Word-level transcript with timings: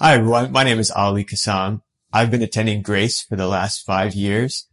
Hi, 0.00 0.14
everyone. 0.14 0.52
My 0.52 0.62
name 0.62 0.78
is 0.78 0.92
Ali 0.92 1.24
Kassam. 1.24 1.82
I've 2.12 2.30
been 2.30 2.40
attending 2.40 2.82
Grace 2.82 3.20
for 3.20 3.34
the 3.34 3.48
last 3.48 3.84
five 3.84 4.14
years. 4.14 4.68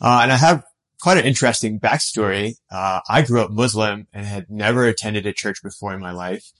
Uh, 0.00 0.20
and 0.22 0.30
I 0.30 0.36
have 0.36 0.62
quite 1.00 1.18
an 1.18 1.24
interesting 1.24 1.80
backstory. 1.80 2.54
Uh, 2.70 3.00
I 3.08 3.22
grew 3.22 3.40
up 3.40 3.50
Muslim 3.50 4.06
and 4.12 4.24
had 4.24 4.48
never 4.48 4.84
attended 4.84 5.26
a 5.26 5.32
church 5.32 5.60
before 5.60 5.92
in 5.92 5.98
my 5.98 6.12
life. 6.12 6.52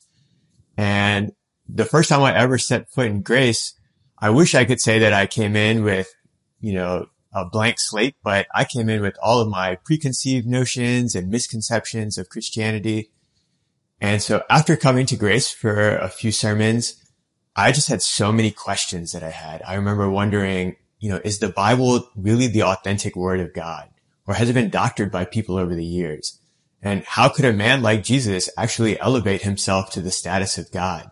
And 0.76 1.30
the 1.68 1.84
first 1.84 2.08
time 2.08 2.22
I 2.22 2.34
ever 2.34 2.58
set 2.58 2.90
foot 2.90 3.06
in 3.06 3.22
Grace, 3.22 3.74
I 4.18 4.30
wish 4.30 4.56
I 4.56 4.64
could 4.64 4.80
say 4.80 4.98
that 4.98 5.12
I 5.12 5.28
came 5.28 5.54
in 5.54 5.84
with, 5.84 6.12
you 6.58 6.72
know, 6.72 7.06
a 7.32 7.44
blank 7.44 7.78
slate, 7.78 8.16
but 8.24 8.48
I 8.52 8.64
came 8.64 8.88
in 8.88 9.02
with 9.02 9.16
all 9.22 9.40
of 9.40 9.46
my 9.46 9.76
preconceived 9.84 10.48
notions 10.48 11.14
and 11.14 11.30
misconceptions 11.30 12.18
of 12.18 12.28
Christianity. 12.28 13.12
And 14.00 14.20
so 14.20 14.42
after 14.50 14.74
coming 14.74 15.06
to 15.06 15.16
Grace 15.16 15.52
for 15.52 15.94
a 15.96 16.08
few 16.08 16.32
sermons, 16.32 16.99
I 17.60 17.72
just 17.72 17.88
had 17.88 18.02
so 18.02 18.32
many 18.32 18.50
questions 18.50 19.12
that 19.12 19.22
I 19.22 19.30
had. 19.30 19.62
I 19.66 19.74
remember 19.74 20.10
wondering, 20.10 20.76
you 20.98 21.10
know, 21.10 21.20
is 21.24 21.38
the 21.38 21.48
Bible 21.48 22.08
really 22.16 22.46
the 22.46 22.62
authentic 22.62 23.16
word 23.16 23.40
of 23.40 23.52
God 23.52 23.88
or 24.26 24.34
has 24.34 24.48
it 24.48 24.54
been 24.54 24.70
doctored 24.70 25.10
by 25.10 25.24
people 25.24 25.56
over 25.56 25.74
the 25.74 25.84
years? 25.84 26.38
And 26.82 27.04
how 27.04 27.28
could 27.28 27.44
a 27.44 27.52
man 27.52 27.82
like 27.82 28.02
Jesus 28.02 28.48
actually 28.56 28.98
elevate 28.98 29.42
himself 29.42 29.90
to 29.90 30.00
the 30.00 30.10
status 30.10 30.56
of 30.56 30.70
God? 30.70 31.10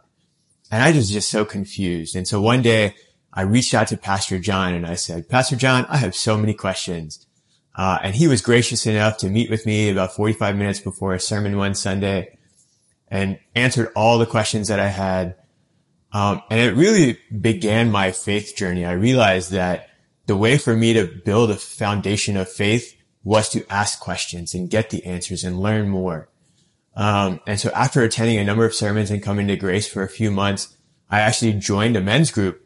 And 0.70 0.82
I 0.82 0.92
was 0.92 1.10
just 1.10 1.30
so 1.30 1.44
confused. 1.44 2.16
And 2.16 2.26
so 2.26 2.40
one 2.40 2.62
day 2.62 2.94
I 3.32 3.42
reached 3.42 3.74
out 3.74 3.88
to 3.88 3.96
Pastor 3.96 4.38
John 4.38 4.72
and 4.72 4.86
I 4.86 4.94
said, 4.94 5.28
Pastor 5.28 5.56
John, 5.56 5.84
I 5.88 5.98
have 5.98 6.14
so 6.14 6.38
many 6.38 6.54
questions. 6.54 7.26
Uh, 7.74 7.98
and 8.02 8.14
he 8.14 8.26
was 8.26 8.40
gracious 8.40 8.86
enough 8.86 9.18
to 9.18 9.28
meet 9.28 9.50
with 9.50 9.66
me 9.66 9.90
about 9.90 10.14
45 10.14 10.56
minutes 10.56 10.80
before 10.80 11.12
a 11.12 11.20
sermon 11.20 11.56
one 11.56 11.74
Sunday 11.74 12.38
and 13.08 13.38
answered 13.54 13.92
all 13.94 14.18
the 14.18 14.26
questions 14.26 14.68
that 14.68 14.80
I 14.80 14.88
had. 14.88 15.34
Um, 16.12 16.42
and 16.50 16.60
it 16.60 16.74
really 16.74 17.18
began 17.40 17.90
my 17.90 18.12
faith 18.12 18.56
journey. 18.56 18.84
I 18.84 18.92
realized 18.92 19.50
that 19.52 19.90
the 20.26 20.36
way 20.36 20.58
for 20.58 20.74
me 20.74 20.92
to 20.94 21.06
build 21.06 21.50
a 21.50 21.56
foundation 21.56 22.36
of 22.36 22.50
faith 22.50 22.96
was 23.24 23.48
to 23.50 23.66
ask 23.70 24.00
questions 24.00 24.54
and 24.54 24.70
get 24.70 24.90
the 24.90 25.04
answers 25.04 25.44
and 25.44 25.60
learn 25.60 25.88
more. 25.88 26.28
Um, 26.94 27.40
and 27.46 27.60
so 27.60 27.70
after 27.70 28.02
attending 28.02 28.38
a 28.38 28.44
number 28.44 28.64
of 28.64 28.74
sermons 28.74 29.10
and 29.10 29.22
coming 29.22 29.48
to 29.48 29.56
Grace 29.56 29.86
for 29.86 30.02
a 30.02 30.08
few 30.08 30.30
months, 30.30 30.76
I 31.10 31.20
actually 31.20 31.52
joined 31.54 31.96
a 31.96 32.00
men's 32.00 32.30
group. 32.30 32.60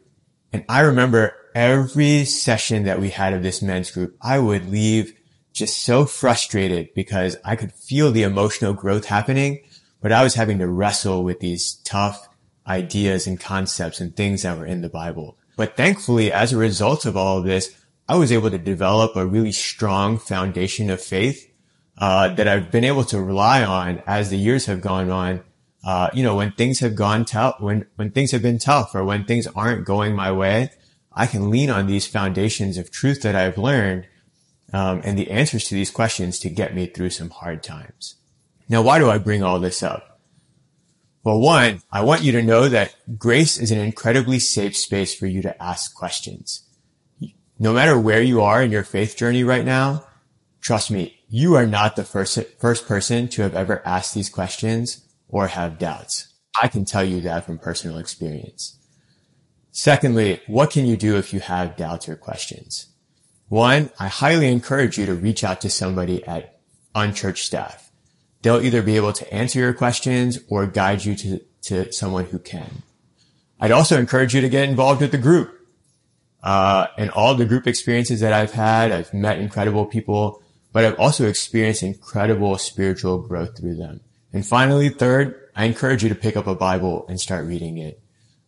And 0.51 0.65
I 0.67 0.81
remember 0.81 1.35
every 1.53 2.25
session 2.25 2.83
that 2.83 2.99
we 2.99 3.09
had 3.09 3.33
of 3.33 3.43
this 3.43 3.61
men's 3.61 3.91
group, 3.91 4.17
I 4.21 4.39
would 4.39 4.69
leave 4.69 5.13
just 5.53 5.83
so 5.83 6.05
frustrated 6.05 6.93
because 6.95 7.37
I 7.45 7.55
could 7.55 7.71
feel 7.71 8.11
the 8.11 8.23
emotional 8.23 8.73
growth 8.73 9.05
happening, 9.05 9.63
but 10.01 10.11
I 10.11 10.23
was 10.23 10.33
having 10.33 10.59
to 10.59 10.67
wrestle 10.67 11.23
with 11.23 11.39
these 11.39 11.75
tough 11.83 12.27
ideas 12.67 13.27
and 13.27 13.39
concepts 13.39 13.99
and 13.99 14.15
things 14.15 14.43
that 14.43 14.57
were 14.57 14.65
in 14.65 14.81
the 14.81 14.89
Bible. 14.89 15.37
But 15.55 15.77
thankfully, 15.77 16.31
as 16.31 16.53
a 16.53 16.57
result 16.57 17.05
of 17.05 17.15
all 17.15 17.37
of 17.37 17.45
this, 17.45 17.75
I 18.07 18.15
was 18.15 18.31
able 18.31 18.51
to 18.51 18.57
develop 18.57 19.15
a 19.15 19.25
really 19.25 19.51
strong 19.51 20.17
foundation 20.17 20.89
of 20.89 21.01
faith 21.01 21.49
uh, 21.97 22.29
that 22.29 22.47
I've 22.47 22.71
been 22.71 22.83
able 22.83 23.03
to 23.05 23.21
rely 23.21 23.63
on 23.63 24.01
as 24.05 24.29
the 24.29 24.37
years 24.37 24.65
have 24.65 24.81
gone 24.81 25.09
on. 25.09 25.43
Uh, 25.85 26.09
you 26.13 26.23
know, 26.23 26.35
when 26.35 26.51
things 26.53 26.79
have 26.79 26.95
gone 26.95 27.25
tough, 27.25 27.59
when 27.59 27.85
when 27.95 28.11
things 28.11 28.31
have 28.31 28.41
been 28.41 28.57
tough, 28.57 28.95
or 28.95 29.03
when 29.03 29.25
things 29.25 29.47
aren't 29.47 29.85
going 29.85 30.15
my 30.15 30.31
way, 30.31 30.71
I 31.11 31.27
can 31.27 31.49
lean 31.49 31.69
on 31.69 31.87
these 31.87 32.07
foundations 32.07 32.77
of 32.77 32.89
truth 32.89 33.21
that 33.21 33.35
I've 33.35 33.57
learned 33.57 34.07
um, 34.73 35.01
and 35.03 35.17
the 35.17 35.29
answers 35.29 35.65
to 35.65 35.75
these 35.75 35.91
questions 35.91 36.39
to 36.39 36.49
get 36.49 36.73
me 36.73 36.87
through 36.87 37.11
some 37.11 37.29
hard 37.29 37.61
times. 37.61 38.15
Now, 38.67 38.81
why 38.81 38.97
do 38.97 39.09
I 39.09 39.17
bring 39.17 39.43
all 39.43 39.59
this 39.59 39.83
up? 39.83 40.12
Well, 41.23 41.39
one, 41.39 41.81
I 41.89 42.01
want 42.01 42.23
you 42.23 42.33
to 42.33 42.41
know 42.41 42.67
that 42.67 42.95
grace 43.17 43.57
is 43.57 43.71
an 43.71 43.79
incredibly 43.79 44.39
safe 44.39 44.75
space 44.75 45.15
for 45.15 45.25
you 45.25 45.41
to 45.43 45.63
ask 45.63 45.95
questions. 45.95 46.67
No 47.57 47.71
matter 47.71 47.97
where 47.97 48.21
you 48.21 48.41
are 48.41 48.61
in 48.61 48.71
your 48.71 48.83
faith 48.83 49.15
journey 49.15 49.43
right 49.43 49.63
now, 49.63 50.05
trust 50.59 50.91
me, 50.91 51.19
you 51.29 51.55
are 51.55 51.65
not 51.65 51.95
the 51.95 52.03
first, 52.03 52.37
first 52.59 52.85
person 52.85 53.29
to 53.29 53.41
have 53.41 53.55
ever 53.55 53.81
asked 53.85 54.13
these 54.13 54.29
questions 54.29 55.07
or 55.29 55.47
have 55.47 55.79
doubts. 55.79 56.27
I 56.61 56.67
can 56.67 56.83
tell 56.83 57.05
you 57.05 57.21
that 57.21 57.45
from 57.45 57.57
personal 57.57 57.99
experience. 57.99 58.77
Secondly, 59.71 60.41
what 60.47 60.71
can 60.71 60.85
you 60.85 60.97
do 60.97 61.15
if 61.15 61.33
you 61.33 61.39
have 61.39 61.77
doubts 61.77 62.09
or 62.09 62.17
questions? 62.17 62.87
One, 63.47 63.91
I 63.97 64.07
highly 64.07 64.51
encourage 64.51 64.97
you 64.97 65.05
to 65.05 65.15
reach 65.15 65.43
out 65.43 65.61
to 65.61 65.69
somebody 65.69 66.21
at 66.25 66.59
unchurch 66.93 67.37
staff. 67.37 67.92
They'll 68.43 68.61
either 68.61 68.81
be 68.81 68.97
able 68.97 69.13
to 69.13 69.33
answer 69.33 69.59
your 69.59 69.73
questions 69.73 70.37
or 70.49 70.67
guide 70.67 71.05
you 71.05 71.15
to, 71.15 71.39
to 71.63 71.91
someone 71.93 72.25
who 72.25 72.39
can. 72.39 72.83
I'd 73.59 73.71
also 73.71 73.97
encourage 73.97 74.35
you 74.35 74.41
to 74.41 74.49
get 74.49 74.67
involved 74.67 74.99
with 75.01 75.11
the 75.11 75.17
group. 75.17 75.59
Uh, 76.43 76.87
and 76.97 77.09
all 77.11 77.35
the 77.35 77.45
group 77.45 77.67
experiences 77.67 78.19
that 78.19 78.33
I've 78.33 78.51
had, 78.51 78.91
I've 78.91 79.13
met 79.13 79.39
incredible 79.39 79.85
people, 79.85 80.43
but 80.73 80.83
I've 80.83 80.99
also 80.99 81.25
experienced 81.25 81.83
incredible 81.83 82.57
spiritual 82.57 83.19
growth 83.19 83.57
through 83.57 83.75
them. 83.75 84.01
And 84.33 84.45
finally, 84.45 84.89
third, 84.89 85.39
I 85.55 85.63
encourage 85.63 86.03
you 86.03 86.09
to 86.09 86.15
pick 86.15 86.35
up 86.35 86.45
a 86.45 86.53
Bible 86.53 87.05
and 87.07 87.21
start 87.21 87.45
reading 87.45 87.77
it. 87.77 88.01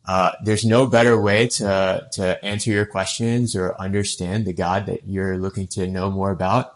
Uh, 0.05 0.33
there's 0.43 0.65
no 0.65 0.87
better 0.87 1.19
way 1.19 1.47
to, 1.47 2.05
to 2.11 2.45
answer 2.45 2.69
your 2.69 2.85
questions 2.85 3.55
or 3.55 3.79
understand 3.79 4.45
the 4.45 4.53
God 4.53 4.87
that 4.87 5.07
you're 5.07 5.37
looking 5.37 5.67
to 5.67 5.87
know 5.87 6.11
more 6.11 6.31
about 6.31 6.73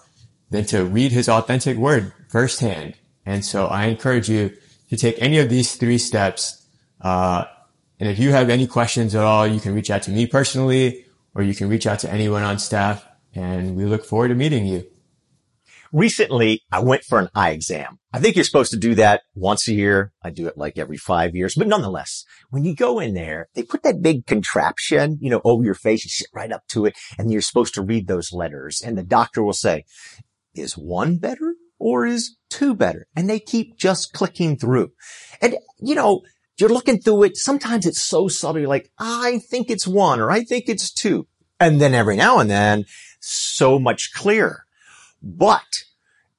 than 0.50 0.64
to 0.68 0.86
read 0.86 1.12
his 1.12 1.28
authentic 1.28 1.76
word 1.76 2.14
firsthand 2.30 2.96
and 3.30 3.46
so 3.46 3.68
I 3.68 3.86
encourage 3.86 4.28
you 4.28 4.58
to 4.90 4.98
take 4.98 5.22
any 5.22 5.38
of 5.38 5.50
these 5.50 5.76
three 5.76 6.00
steps. 6.00 6.66
Uh, 7.00 7.46
and 8.00 8.10
if 8.10 8.18
you 8.18 8.32
have 8.32 8.50
any 8.50 8.66
questions 8.66 9.14
at 9.14 9.24
all, 9.24 9.46
you 9.46 9.60
can 9.60 9.76
reach 9.76 9.92
out 9.92 10.02
to 10.04 10.12
me 10.12 10.26
personally, 10.26 11.06
or 11.36 11.44
you 11.44 11.54
can 11.54 11.70
reach 11.70 11.86
out 11.86 12.00
to 12.00 12.12
anyone 12.12 12.42
on 12.42 12.58
staff. 12.58 13.06
And 13.36 13.76
we 13.76 13.86
look 13.86 14.04
forward 14.04 14.30
to 14.30 14.36
meeting 14.36 14.66
you. 14.66 14.84
Recently, 15.94 16.64
I 16.72 16.80
went 16.80 17.04
for 17.04 17.20
an 17.20 17.30
eye 17.36 17.52
exam. 17.52 18.00
I 18.12 18.20
think 18.20 18.36
you're 18.36 18.46
supposed 18.46 18.72
to 18.72 18.78
do 18.78 18.96
that 18.96 19.22
once 19.36 19.68
a 19.68 19.74
year. 19.74 20.12
I 20.24 20.32
do 20.32 20.48
it 20.48 20.58
like 20.58 20.80
every 20.80 20.98
five 20.98 21.36
years, 21.36 21.54
but 21.54 21.68
nonetheless, 21.68 22.26
when 22.50 22.66
you 22.66 22.76
go 22.76 23.00
in 23.00 23.14
there, 23.14 23.50
they 23.54 23.62
put 23.62 23.84
that 23.84 24.02
big 24.02 24.26
contraption, 24.26 25.20
you 25.22 25.30
know, 25.30 25.42
over 25.44 25.64
your 25.64 25.76
face. 25.76 26.04
You 26.04 26.10
sit 26.10 26.30
right 26.34 26.52
up 26.52 26.66
to 26.70 26.88
it 26.88 26.96
and 27.20 27.32
you're 27.32 27.42
supposed 27.42 27.76
to 27.76 27.84
read 27.84 28.08
those 28.08 28.34
letters 28.34 28.82
and 28.82 28.98
the 28.98 29.04
doctor 29.04 29.44
will 29.44 29.54
say, 29.54 29.86
is 30.56 30.74
one 30.74 31.18
better? 31.18 31.54
Or 31.80 32.06
is 32.06 32.36
two 32.50 32.76
better? 32.76 33.08
And 33.16 33.30
they 33.30 33.40
keep 33.40 33.78
just 33.78 34.14
clicking 34.14 34.58
through. 34.58 34.92
And, 35.42 35.56
you 35.80 35.96
know, 35.96 36.24
you're 36.58 36.70
looking 36.70 37.00
through 37.00 37.24
it. 37.24 37.38
Sometimes 37.38 37.86
it's 37.86 38.02
so 38.02 38.28
subtle. 38.28 38.60
You're 38.60 38.70
like, 38.70 38.92
I 39.00 39.40
think 39.50 39.70
it's 39.70 39.88
one 39.88 40.20
or 40.20 40.30
I 40.30 40.44
think 40.44 40.66
it's 40.68 40.92
two. 40.92 41.28
And 41.60 41.80
then 41.80 41.94
every 41.94 42.16
now 42.16 42.40
and 42.40 42.50
then 42.50 42.86
so 43.20 43.80
much 43.80 44.14
clearer. 44.14 44.66
But 45.22 45.84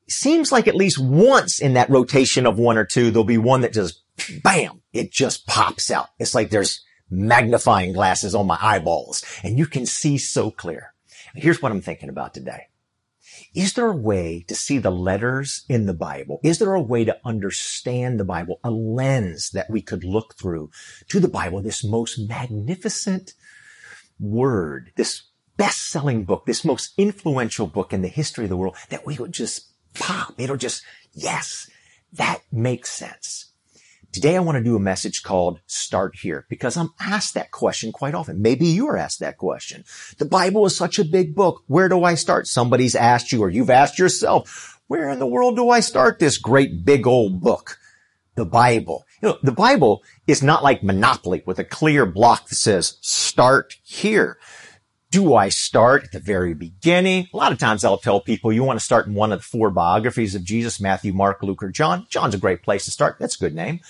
seems 0.09 0.51
like 0.53 0.69
at 0.69 0.75
least 0.75 0.99
once 0.99 1.61
in 1.61 1.75
that 1.75 1.91
rotation 1.91 2.47
of 2.47 2.59
one 2.59 2.77
or 2.77 2.85
two, 2.85 3.11
there'll 3.11 3.25
be 3.25 3.39
one 3.39 3.63
that 3.63 3.73
just 3.73 4.03
bam, 4.43 4.83
it 4.93 5.13
just 5.13 5.47
pops 5.47 5.91
out. 5.91 6.09
It's 6.19 6.35
like 6.35 6.51
there's 6.51 6.85
magnifying 7.11 7.93
glasses 7.93 8.35
on 8.35 8.47
my 8.47 8.59
eyeballs 8.61 9.25
and 9.43 9.59
you 9.59 9.67
can 9.67 9.87
see 9.87 10.19
so 10.19 10.51
clear. 10.51 10.95
Here's 11.35 11.63
what 11.63 11.73
I'm 11.73 11.81
thinking 11.81 12.09
about 12.09 12.35
today. 12.35 12.67
Is 13.55 13.75
there 13.75 13.89
a 13.89 13.97
way 13.97 14.45
to 14.49 14.55
see 14.55 14.79
the 14.79 14.91
letters 14.91 15.65
in 15.69 15.87
the 15.87 15.95
Bible? 15.95 16.41
Is 16.43 16.59
there 16.59 16.75
a 16.75 16.81
way 16.81 17.05
to 17.05 17.19
understand 17.25 18.19
the 18.19 18.25
Bible? 18.25 18.61
A 18.65 18.71
lens 18.71 19.51
that 19.51 19.71
we 19.71 19.83
could 19.83 20.05
look 20.05 20.35
through 20.37 20.71
to 21.09 21.21
the 21.21 21.29
Bible, 21.29 21.61
this 21.63 21.85
most 21.85 22.19
magnificent 22.19 23.35
word, 24.19 24.93
this 24.97 25.23
best-selling 25.57 26.25
book, 26.25 26.47
this 26.47 26.65
most 26.65 26.93
influential 26.97 27.67
book 27.67 27.93
in 27.93 28.03
the 28.03 28.09
history 28.09 28.45
of 28.45 28.51
the 28.51 28.57
world 28.57 28.77
that 28.89 29.05
we 29.05 29.17
would 29.19 29.33
just 29.33 29.73
pop. 29.95 30.35
It'll 30.39 30.57
just, 30.57 30.83
yes, 31.13 31.69
that 32.13 32.41
makes 32.51 32.91
sense. 32.91 33.50
Today 34.13 34.35
I 34.35 34.41
want 34.41 34.59
to 34.59 34.65
do 34.65 34.75
a 34.75 34.81
message 34.81 35.23
called 35.23 35.61
Start 35.69 36.17
Here 36.17 36.45
because 36.49 36.77
I'm 36.77 36.91
asked 36.99 37.35
that 37.35 37.53
question 37.53 37.93
quite 37.93 38.13
often. 38.13 38.43
Maybe 38.43 38.67
you 38.67 38.89
are 38.89 38.97
asked 38.97 39.21
that 39.21 39.39
question. 39.39 39.85
The 40.19 40.25
Bible 40.25 40.67
is 40.67 40.77
such 40.77 40.99
a 40.99 41.05
big 41.05 41.37
book. 41.37 41.63
Where 41.69 41.89
do 41.89 42.03
I 42.03 42.17
start? 42.17 42.49
Somebody's 42.49 42.97
asked 42.97 43.31
you 43.31 43.41
or 43.41 43.51
you've 43.51 43.71
asked 43.71 44.01
yourself, 44.01 44.81
where 44.89 45.09
in 45.11 45.21
the 45.21 45.29
world 45.29 45.55
do 45.55 45.71
I 45.71 45.79
start 45.79 46.19
this 46.19 46.39
great 46.39 46.85
big 46.85 47.07
old 47.07 47.41
book? 47.41 47.79
The 48.35 48.45
Bible. 48.45 49.05
You 49.23 49.29
know, 49.29 49.39
the 49.45 49.53
Bible 49.53 50.03
is 50.27 50.43
not 50.43 50.65
like 50.65 50.83
Monopoly 50.83 51.45
with 51.47 51.61
a 51.61 51.65
clear 51.65 52.05
block 52.05 52.49
that 52.49 52.57
says 52.57 52.99
start 53.01 53.77
here. 53.85 54.39
Do 55.11 55.35
I 55.35 55.49
start 55.49 56.05
at 56.05 56.13
the 56.13 56.21
very 56.21 56.55
beginning? 56.55 57.27
A 57.35 57.37
lot 57.37 57.51
of 57.51 57.59
times 57.59 57.83
I'll 57.85 57.99
tell 57.99 58.21
people 58.21 58.53
you 58.53 58.63
want 58.63 58.79
to 58.79 58.85
start 58.85 59.09
in 59.09 59.15
one 59.15 59.33
of 59.33 59.41
the 59.41 59.45
four 59.45 59.69
biographies 59.69 60.37
of 60.37 60.45
Jesus, 60.45 60.81
Matthew, 60.81 61.13
Mark, 61.13 61.43
Luke, 61.43 61.65
or 61.65 61.71
John. 61.71 62.07
John's 62.09 62.37
a 62.37 62.39
great 62.39 62.63
place 62.63 62.85
to 62.85 62.93
start. 62.93 63.17
That's 63.19 63.35
a 63.35 63.41
good 63.41 63.55
name. 63.55 63.81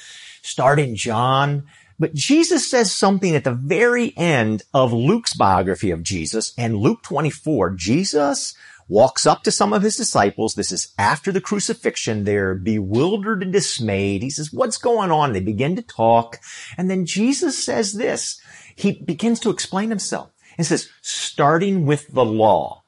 Start 0.42 0.78
in 0.78 0.96
John. 0.96 1.64
But 1.98 2.14
Jesus 2.14 2.68
says 2.68 2.90
something 2.90 3.36
at 3.36 3.44
the 3.44 3.52
very 3.52 4.16
end 4.16 4.62
of 4.72 4.92
Luke's 4.92 5.34
biography 5.34 5.90
of 5.90 6.02
Jesus 6.02 6.54
and 6.56 6.76
Luke 6.76 7.02
24. 7.02 7.70
Jesus 7.70 8.54
walks 8.88 9.26
up 9.26 9.42
to 9.44 9.52
some 9.52 9.72
of 9.72 9.82
his 9.82 9.96
disciples. 9.96 10.54
This 10.54 10.72
is 10.72 10.92
after 10.98 11.30
the 11.30 11.40
crucifixion. 11.40 12.24
They're 12.24 12.54
bewildered 12.54 13.42
and 13.42 13.52
dismayed. 13.52 14.22
He 14.22 14.30
says, 14.30 14.52
what's 14.52 14.78
going 14.78 15.12
on? 15.12 15.32
They 15.32 15.40
begin 15.40 15.76
to 15.76 15.82
talk. 15.82 16.38
And 16.76 16.90
then 16.90 17.06
Jesus 17.06 17.62
says 17.62 17.92
this. 17.92 18.40
he 18.74 18.92
begins 18.92 19.38
to 19.40 19.50
explain 19.50 19.90
himself 19.90 20.30
and 20.56 20.66
says, 20.66 20.88
starting 21.02 21.86
with 21.86 22.08
the 22.08 22.24
law. 22.24 22.79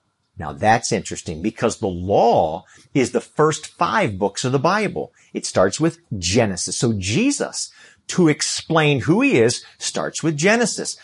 Now 0.42 0.52
that's 0.52 0.90
interesting 0.90 1.40
because 1.40 1.76
the 1.76 1.86
law 1.86 2.64
is 2.94 3.12
the 3.12 3.20
first 3.20 3.64
five 3.64 4.18
books 4.18 4.44
of 4.44 4.50
the 4.50 4.58
Bible. 4.58 5.12
It 5.32 5.46
starts 5.46 5.78
with 5.78 6.00
Genesis. 6.18 6.76
So 6.76 6.94
Jesus, 6.94 7.70
to 8.08 8.26
explain 8.26 9.02
who 9.02 9.20
he 9.20 9.38
is, 9.38 9.64
starts 9.78 10.20
with 10.20 10.36
Genesis. 10.36 10.96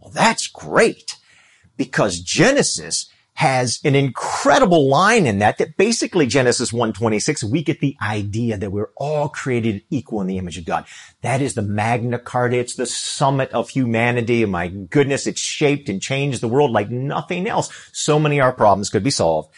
Well, 0.00 0.10
that's 0.10 0.48
great 0.48 1.14
because 1.76 2.18
Genesis 2.18 3.08
has 3.40 3.80
an 3.84 3.94
incredible 3.94 4.86
line 4.86 5.26
in 5.26 5.38
that 5.38 5.56
that 5.56 5.74
basically 5.78 6.26
Genesis 6.26 6.74
126, 6.74 7.42
we 7.44 7.62
get 7.62 7.80
the 7.80 7.96
idea 8.02 8.58
that 8.58 8.70
we're 8.70 8.90
all 8.96 9.30
created 9.30 9.82
equal 9.88 10.20
in 10.20 10.26
the 10.26 10.36
image 10.36 10.58
of 10.58 10.66
God. 10.66 10.84
That 11.22 11.40
is 11.40 11.54
the 11.54 11.62
Magna 11.62 12.18
Carta. 12.18 12.58
It's 12.58 12.74
the 12.74 12.84
summit 12.84 13.50
of 13.52 13.70
humanity. 13.70 14.44
My 14.44 14.68
goodness, 14.68 15.26
it's 15.26 15.40
shaped 15.40 15.88
and 15.88 16.02
changed 16.02 16.42
the 16.42 16.48
world 16.48 16.70
like 16.70 16.90
nothing 16.90 17.48
else. 17.48 17.70
So 17.92 18.18
many 18.18 18.38
of 18.40 18.44
our 18.44 18.52
problems 18.52 18.90
could 18.90 19.02
be 19.02 19.10
solved 19.10 19.48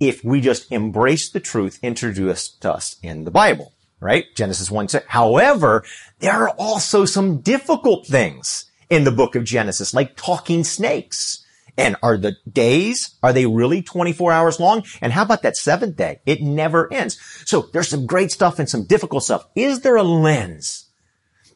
if 0.00 0.24
we 0.24 0.40
just 0.40 0.72
embrace 0.72 1.30
the 1.30 1.38
truth 1.38 1.78
introduced 1.80 2.60
to 2.62 2.72
us 2.72 2.96
in 3.04 3.22
the 3.22 3.30
Bible, 3.30 3.72
right? 4.00 4.24
Genesis 4.34 4.68
1 4.68 4.88
6. 4.88 5.06
However, 5.06 5.84
there 6.18 6.32
are 6.32 6.50
also 6.58 7.04
some 7.04 7.38
difficult 7.38 8.04
things 8.04 8.64
in 8.90 9.04
the 9.04 9.12
book 9.12 9.36
of 9.36 9.44
Genesis, 9.44 9.94
like 9.94 10.16
talking 10.16 10.64
snakes 10.64 11.44
and 11.78 11.96
are 12.02 12.18
the 12.18 12.36
days, 12.50 13.16
are 13.22 13.32
they 13.32 13.46
really 13.46 13.80
24 13.80 14.32
hours 14.32 14.60
long? 14.60 14.84
And 15.00 15.12
how 15.12 15.22
about 15.22 15.42
that 15.42 15.56
seventh 15.56 15.96
day? 15.96 16.20
It 16.26 16.42
never 16.42 16.92
ends. 16.92 17.18
So 17.46 17.70
there's 17.72 17.88
some 17.88 18.04
great 18.04 18.32
stuff 18.32 18.58
and 18.58 18.68
some 18.68 18.84
difficult 18.84 19.22
stuff. 19.22 19.46
Is 19.54 19.80
there 19.80 19.96
a 19.96 20.02
lens 20.02 20.90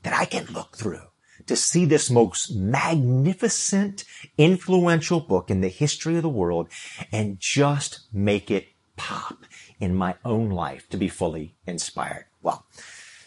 that 0.05 0.15
I 0.15 0.25
can 0.25 0.47
look 0.47 0.77
through 0.77 1.03
to 1.47 1.57
see 1.57 1.85
this 1.85 2.09
most 2.09 2.55
magnificent, 2.55 4.05
influential 4.39 5.21
book 5.21 5.51
in 5.51 5.61
the 5.61 5.69
history 5.69 6.17
of 6.17 6.23
the 6.23 6.29
world 6.29 6.69
and 7.11 7.41
just 7.41 8.01
make 8.13 8.49
it 8.49 8.69
pop 8.97 9.45
in 9.81 9.95
my 9.95 10.15
own 10.25 10.51
life 10.51 10.89
to 10.91 10.97
be 10.97 11.09
fully 11.09 11.57
inspired? 11.67 12.27
Well, 12.43 12.65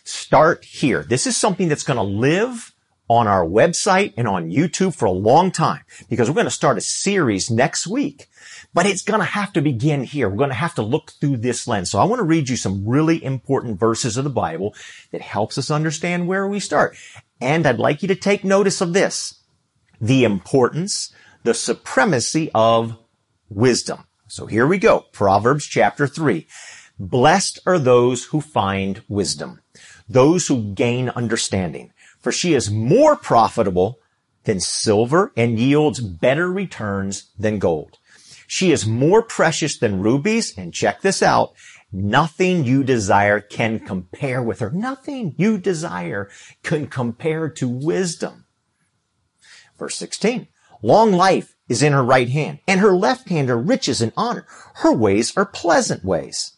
start 0.06 0.64
here. 0.64 1.04
This 1.04 1.28
is 1.28 1.36
something 1.36 1.68
that's 1.68 1.84
going 1.84 1.98
to 1.98 2.04
live 2.04 2.72
on 3.08 3.28
our 3.28 3.46
website 3.46 4.14
and 4.18 4.28
on 4.28 4.50
YouTube 4.50 4.96
for 4.96 5.06
a 5.06 5.12
long 5.12 5.52
time 5.52 5.82
because 6.10 6.30
we're 6.30 6.36
going 6.36 6.46
to 6.46 6.52
start 6.52 6.78
a 6.78 6.82
series 6.82 7.52
next 7.52 7.86
week. 7.88 8.28
But 8.74 8.86
it's 8.86 9.04
going 9.04 9.20
to 9.20 9.26
have 9.26 9.54
to 9.54 9.62
begin 9.62 10.04
here. 10.04 10.28
We're 10.28 10.38
going 10.38 10.50
to 10.50 10.56
have 10.56 10.76
to 10.76 10.82
look 10.82 11.12
through 11.12 11.38
this 11.38 11.68
lens. 11.68 11.92
So 11.92 12.00
I 12.00 12.04
want 12.04 12.20
to 12.20 12.26
read 12.26 12.50
you 12.50 12.58
some 12.58 12.86
really 12.86 13.24
important 13.24 13.80
verses 13.80 14.18
of 14.18 14.24
the 14.24 14.30
Bible 14.30 14.76
that 15.12 15.22
helps 15.22 15.58
us 15.58 15.72
understand 15.72 16.28
where 16.28 16.48
we 16.48 16.60
start. 16.60 16.98
And 17.40 17.66
I'd 17.66 17.80
like 17.80 18.02
you 18.02 18.08
to 18.10 18.16
take 18.16 18.44
notice 18.44 18.82
of 18.82 18.94
this. 18.94 19.42
The 20.02 20.24
importance, 20.24 21.14
the 21.44 21.54
supremacy 21.54 22.52
of 22.54 22.98
wisdom. 23.50 24.06
So 24.28 24.46
here 24.46 24.68
we 24.68 24.78
go. 24.78 25.06
Proverbs 25.12 25.66
chapter 25.66 26.08
three. 26.08 26.48
Blessed 26.98 27.60
are 27.66 27.80
those 27.80 28.26
who 28.26 28.42
find 28.42 29.04
wisdom, 29.08 29.62
those 30.08 30.48
who 30.48 30.74
gain 30.74 31.10
understanding 31.10 31.92
for 32.26 32.32
she 32.32 32.56
is 32.56 32.72
more 32.72 33.16
profitable 33.16 34.00
than 34.46 34.60
silver 34.60 35.32
and 35.38 35.60
yields 35.60 36.00
better 36.00 36.52
returns 36.52 37.30
than 37.38 37.60
gold. 37.60 38.00
She 38.48 38.72
is 38.72 38.88
more 38.88 39.22
precious 39.22 39.78
than 39.78 40.02
rubies, 40.02 40.58
and 40.58 40.74
check 40.74 41.02
this 41.02 41.22
out, 41.22 41.54
nothing 41.92 42.66
you 42.66 42.84
desire 42.84 43.40
can 43.40 43.78
compare 43.78 44.42
with 44.42 44.58
her. 44.58 44.72
Nothing 44.72 45.36
you 45.38 45.60
desire 45.60 46.28
can 46.64 46.88
compare 46.88 47.48
to 47.48 47.70
wisdom. 47.70 48.46
Verse 49.78 49.96
16, 49.96 50.48
long 50.82 51.12
life 51.12 51.56
is 51.70 51.84
in 51.84 51.94
her 51.94 52.04
right 52.04 52.30
hand, 52.30 52.58
and 52.68 52.80
her 52.80 52.96
left 52.96 53.30
hand 53.30 53.52
are 53.52 53.60
riches 53.60 54.02
and 54.02 54.12
honor. 54.18 54.48
Her 54.78 54.92
ways 54.92 55.38
are 55.38 55.46
pleasant 55.46 56.04
ways, 56.04 56.54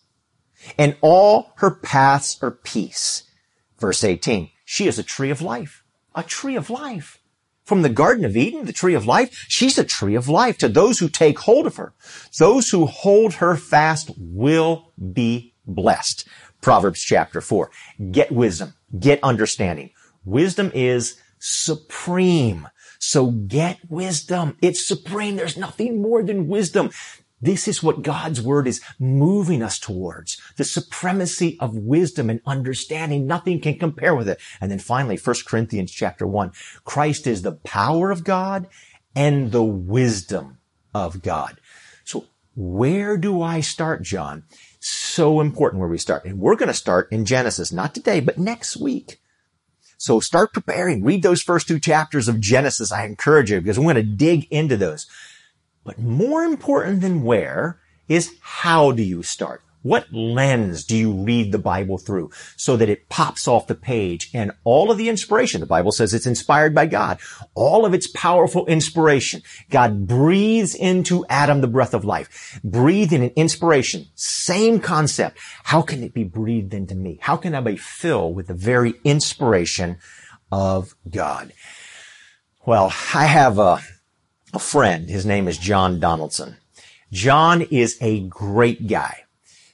and 0.77 0.95
all 1.01 1.51
her 1.57 1.71
paths 1.71 2.41
are 2.41 2.51
peace. 2.51 3.23
Verse 3.77 4.05
18, 4.05 4.51
she 4.69 4.85
is 4.85 4.99
a 4.99 5.03
tree 5.03 5.29
of 5.29 5.41
life. 5.41 5.85
A 6.13 6.23
tree 6.23 6.57
of 6.57 6.69
life. 6.69 7.19
From 7.63 7.83
the 7.83 7.89
Garden 7.89 8.25
of 8.25 8.35
Eden, 8.35 8.65
the 8.65 8.73
tree 8.73 8.95
of 8.95 9.05
life, 9.05 9.45
she's 9.47 9.77
a 9.77 9.85
tree 9.85 10.13
of 10.13 10.27
life 10.27 10.57
to 10.57 10.67
those 10.67 10.99
who 10.99 11.07
take 11.07 11.39
hold 11.39 11.65
of 11.65 11.77
her. 11.77 11.93
Those 12.37 12.69
who 12.69 12.85
hold 12.85 13.35
her 13.35 13.55
fast 13.55 14.11
will 14.17 14.91
be 15.13 15.53
blessed. 15.65 16.27
Proverbs 16.59 17.01
chapter 17.01 17.39
four. 17.39 17.71
Get 18.11 18.29
wisdom. 18.29 18.73
Get 18.99 19.23
understanding. 19.23 19.91
Wisdom 20.25 20.69
is 20.73 21.17
supreme. 21.39 22.67
So 22.99 23.31
get 23.31 23.79
wisdom. 23.87 24.57
It's 24.61 24.85
supreme. 24.85 25.37
There's 25.37 25.55
nothing 25.55 26.01
more 26.01 26.23
than 26.23 26.49
wisdom. 26.49 26.89
This 27.39 27.67
is 27.67 27.83
what 27.83 28.01
God's 28.01 28.41
word 28.41 28.67
is 28.67 28.81
moving 28.99 29.61
us 29.61 29.77
towards. 29.77 30.41
The 30.55 30.63
supremacy 30.63 31.57
of 31.59 31.75
wisdom 31.75 32.29
and 32.29 32.41
understanding. 32.45 33.27
Nothing 33.27 33.61
can 33.61 33.77
compare 33.77 34.15
with 34.15 34.27
it. 34.27 34.39
And 34.59 34.71
then 34.71 34.79
finally, 34.79 35.17
1 35.17 35.35
Corinthians 35.45 35.91
chapter 35.91 36.25
1. 36.25 36.51
Christ 36.83 37.27
is 37.27 37.43
the 37.43 37.51
power 37.51 38.09
of 38.09 38.23
God 38.23 38.67
and 39.15 39.51
the 39.51 39.63
wisdom 39.63 40.57
of 40.93 41.21
God. 41.21 41.59
So 42.03 42.25
where 42.55 43.17
do 43.17 43.41
I 43.41 43.61
start, 43.61 44.01
John? 44.01 44.43
So 44.79 45.39
important 45.39 45.79
where 45.79 45.89
we 45.89 45.99
start. 45.99 46.25
And 46.25 46.39
we're 46.39 46.55
going 46.55 46.67
to 46.67 46.73
start 46.73 47.11
in 47.11 47.25
Genesis, 47.25 47.71
not 47.71 47.93
today, 47.93 48.19
but 48.19 48.39
next 48.39 48.77
week. 48.77 49.19
So 49.97 50.19
start 50.19 50.53
preparing. 50.53 51.03
Read 51.03 51.23
those 51.23 51.41
first 51.41 51.67
two 51.67 51.79
chapters 51.79 52.27
of 52.27 52.39
Genesis. 52.39 52.91
I 52.91 53.05
encourage 53.05 53.51
you 53.51 53.59
because 53.59 53.77
we're 53.77 53.93
going 53.93 53.95
to 53.95 54.03
dig 54.03 54.47
into 54.51 54.77
those. 54.77 55.07
But 55.87 55.99
more 55.99 56.43
important 56.43 56.99
than 56.99 57.23
where 57.23 57.79
is 58.09 58.35
how 58.41 58.91
do 58.91 59.01
you 59.01 59.23
start? 59.23 59.63
What 59.83 60.11
lens 60.11 60.83
do 60.83 60.97
you 60.97 61.13
read 61.13 61.53
the 61.53 61.59
Bible 61.59 61.97
through 61.97 62.31
so 62.57 62.75
that 62.75 62.89
it 62.89 63.07
pops 63.07 63.47
off 63.47 63.67
the 63.67 63.73
page 63.73 64.29
and 64.33 64.51
all 64.65 64.91
of 64.91 64.97
the 64.97 65.07
inspiration, 65.07 65.61
the 65.61 65.65
Bible 65.65 65.93
says 65.93 66.13
it's 66.13 66.25
inspired 66.25 66.75
by 66.75 66.87
God, 66.87 67.19
all 67.55 67.85
of 67.85 67.93
its 67.93 68.07
powerful 68.07 68.65
inspiration. 68.65 69.43
God 69.69 70.07
breathes 70.07 70.75
into 70.75 71.25
Adam 71.29 71.61
the 71.61 71.67
breath 71.67 71.93
of 71.93 72.03
life, 72.03 72.59
breathe 72.65 73.13
in 73.13 73.23
an 73.23 73.31
inspiration, 73.37 74.07
same 74.13 74.81
concept. 74.81 75.37
How 75.63 75.81
can 75.81 76.03
it 76.03 76.13
be 76.13 76.25
breathed 76.25 76.73
into 76.73 76.95
me? 76.95 77.17
How 77.21 77.37
can 77.37 77.55
I 77.55 77.61
be 77.61 77.77
filled 77.77 78.35
with 78.35 78.47
the 78.47 78.53
very 78.53 78.95
inspiration 79.05 79.99
of 80.51 80.95
God? 81.09 81.53
Well, 82.65 82.91
I 83.13 83.23
have 83.27 83.57
a, 83.57 83.79
a 84.53 84.59
friend. 84.59 85.09
His 85.09 85.25
name 85.25 85.47
is 85.47 85.57
John 85.57 85.99
Donaldson. 85.99 86.57
John 87.11 87.61
is 87.63 87.97
a 88.01 88.21
great 88.21 88.87
guy. 88.87 89.23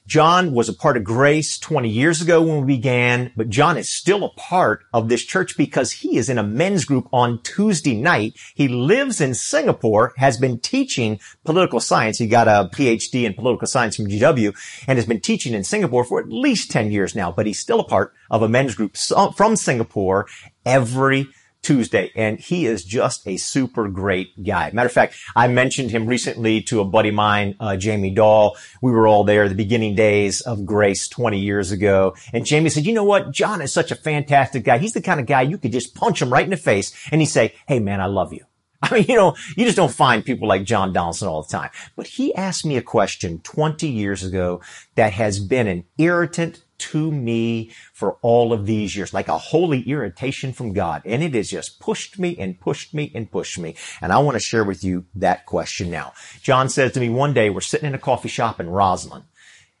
John 0.06 0.52
was 0.52 0.68
a 0.68 0.74
part 0.74 0.98
of 0.98 1.04
Grace 1.04 1.58
20 1.58 1.88
years 1.88 2.20
ago 2.20 2.42
when 2.42 2.60
we 2.60 2.76
began, 2.76 3.32
but 3.36 3.48
John 3.48 3.78
is 3.78 3.88
still 3.88 4.22
a 4.22 4.34
part 4.34 4.84
of 4.92 5.08
this 5.08 5.24
church 5.24 5.56
because 5.56 5.92
he 5.92 6.18
is 6.18 6.28
in 6.28 6.36
a 6.36 6.42
men's 6.42 6.84
group 6.84 7.08
on 7.10 7.40
Tuesday 7.42 7.98
night. 7.98 8.36
He 8.54 8.68
lives 8.68 9.22
in 9.22 9.32
Singapore, 9.32 10.12
has 10.18 10.36
been 10.36 10.58
teaching 10.58 11.20
political 11.44 11.80
science. 11.80 12.18
He 12.18 12.26
got 12.26 12.48
a 12.48 12.68
PhD 12.70 13.24
in 13.24 13.32
political 13.32 13.66
science 13.66 13.96
from 13.96 14.08
GW 14.08 14.54
and 14.86 14.98
has 14.98 15.06
been 15.06 15.20
teaching 15.20 15.54
in 15.54 15.64
Singapore 15.64 16.04
for 16.04 16.20
at 16.20 16.28
least 16.28 16.70
10 16.70 16.92
years 16.92 17.14
now, 17.14 17.32
but 17.32 17.46
he's 17.46 17.58
still 17.58 17.80
a 17.80 17.88
part 17.88 18.12
of 18.30 18.42
a 18.42 18.48
men's 18.48 18.74
group 18.74 18.98
from 18.98 19.56
Singapore 19.56 20.26
every 20.66 21.28
Tuesday, 21.64 22.12
and 22.14 22.38
he 22.38 22.66
is 22.66 22.84
just 22.84 23.26
a 23.26 23.36
super 23.36 23.88
great 23.88 24.44
guy. 24.44 24.70
Matter 24.72 24.86
of 24.86 24.92
fact, 24.92 25.16
I 25.34 25.48
mentioned 25.48 25.90
him 25.90 26.06
recently 26.06 26.62
to 26.62 26.80
a 26.80 26.84
buddy 26.84 27.08
of 27.08 27.14
mine, 27.14 27.56
uh, 27.58 27.76
Jamie 27.76 28.10
Dahl. 28.10 28.56
We 28.82 28.92
were 28.92 29.06
all 29.06 29.24
there 29.24 29.48
the 29.48 29.54
beginning 29.54 29.94
days 29.94 30.40
of 30.42 30.66
Grace 30.66 31.08
20 31.08 31.38
years 31.38 31.72
ago, 31.72 32.14
and 32.32 32.44
Jamie 32.44 32.70
said, 32.70 32.86
"You 32.86 32.92
know 32.92 33.04
what? 33.04 33.32
John 33.32 33.62
is 33.62 33.72
such 33.72 33.90
a 33.90 33.96
fantastic 33.96 34.64
guy. 34.64 34.78
He's 34.78 34.92
the 34.92 35.02
kind 35.02 35.20
of 35.20 35.26
guy 35.26 35.42
you 35.42 35.58
could 35.58 35.72
just 35.72 35.94
punch 35.94 36.22
him 36.22 36.32
right 36.32 36.44
in 36.44 36.50
the 36.50 36.56
face, 36.56 36.92
and 37.10 37.20
he'd 37.20 37.26
say, 37.26 37.54
"Hey, 37.66 37.80
man, 37.80 38.00
I 38.00 38.06
love 38.06 38.32
you." 38.32 38.44
I 38.82 38.94
mean, 38.94 39.04
you 39.08 39.16
know, 39.16 39.34
you 39.56 39.64
just 39.64 39.76
don't 39.76 39.92
find 39.92 40.24
people 40.24 40.46
like 40.46 40.64
John 40.64 40.92
Donaldson 40.92 41.28
all 41.28 41.42
the 41.42 41.48
time. 41.48 41.70
But 41.96 42.06
he 42.06 42.34
asked 42.34 42.66
me 42.66 42.76
a 42.76 42.82
question 42.82 43.40
20 43.40 43.88
years 43.88 44.22
ago 44.22 44.60
that 44.96 45.12
has 45.14 45.40
been 45.40 45.66
an 45.66 45.84
irritant 45.96 46.63
to 46.76 47.10
me 47.10 47.70
for 47.92 48.18
all 48.22 48.52
of 48.52 48.66
these 48.66 48.96
years, 48.96 49.14
like 49.14 49.28
a 49.28 49.38
holy 49.38 49.82
irritation 49.82 50.52
from 50.52 50.72
God. 50.72 51.02
And 51.04 51.22
it 51.22 51.34
has 51.34 51.50
just 51.50 51.80
pushed 51.80 52.18
me 52.18 52.36
and 52.38 52.60
pushed 52.60 52.94
me 52.94 53.12
and 53.14 53.30
pushed 53.30 53.58
me. 53.58 53.76
And 54.00 54.12
I 54.12 54.18
want 54.18 54.34
to 54.34 54.40
share 54.40 54.64
with 54.64 54.82
you 54.84 55.06
that 55.14 55.46
question 55.46 55.90
now. 55.90 56.12
John 56.42 56.68
says 56.68 56.92
to 56.92 57.00
me 57.00 57.08
one 57.08 57.34
day, 57.34 57.50
we're 57.50 57.60
sitting 57.60 57.86
in 57.86 57.94
a 57.94 57.98
coffee 57.98 58.28
shop 58.28 58.60
in 58.60 58.66
Rosslyn. 58.66 59.24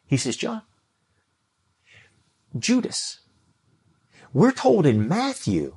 He 0.06 0.16
says, 0.16 0.36
John, 0.36 0.62
Judas, 2.58 3.20
we're 4.32 4.52
told 4.52 4.86
in 4.86 5.08
Matthew 5.08 5.76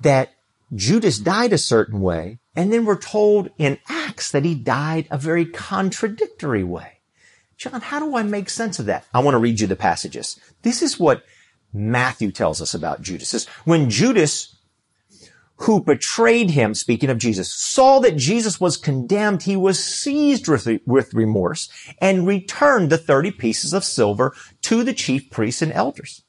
that 0.00 0.30
Judas 0.74 1.18
died 1.18 1.52
a 1.52 1.58
certain 1.58 2.00
way, 2.00 2.38
and 2.54 2.72
then 2.72 2.84
we're 2.84 2.98
told 2.98 3.50
in 3.56 3.78
Acts 3.88 4.30
that 4.30 4.44
he 4.44 4.54
died 4.54 5.06
a 5.10 5.18
very 5.18 5.46
contradictory 5.46 6.64
way. 6.64 6.95
John, 7.56 7.80
how 7.80 7.98
do 8.00 8.16
I 8.16 8.22
make 8.22 8.50
sense 8.50 8.78
of 8.78 8.86
that? 8.86 9.06
I 9.14 9.20
want 9.20 9.34
to 9.34 9.38
read 9.38 9.60
you 9.60 9.66
the 9.66 9.76
passages. 9.76 10.38
This 10.62 10.82
is 10.82 11.00
what 11.00 11.24
Matthew 11.72 12.30
tells 12.30 12.60
us 12.60 12.74
about 12.74 13.02
Judas. 13.02 13.46
When 13.64 13.90
Judas 13.90 14.56
who 15.60 15.82
betrayed 15.82 16.50
him, 16.50 16.74
speaking 16.74 17.08
of 17.08 17.18
Jesus, 17.18 17.52
saw 17.52 17.98
that 18.00 18.16
Jesus 18.16 18.60
was 18.60 18.76
condemned, 18.76 19.44
he 19.44 19.56
was 19.56 19.82
seized 19.82 20.48
with, 20.48 20.68
with 20.86 21.14
remorse 21.14 21.70
and 21.98 22.26
returned 22.26 22.90
the 22.90 22.98
30 22.98 23.30
pieces 23.32 23.72
of 23.72 23.84
silver 23.84 24.34
to 24.62 24.84
the 24.84 24.92
chief 24.92 25.30
priests 25.30 25.62
and 25.62 25.72
elders. 25.72 26.22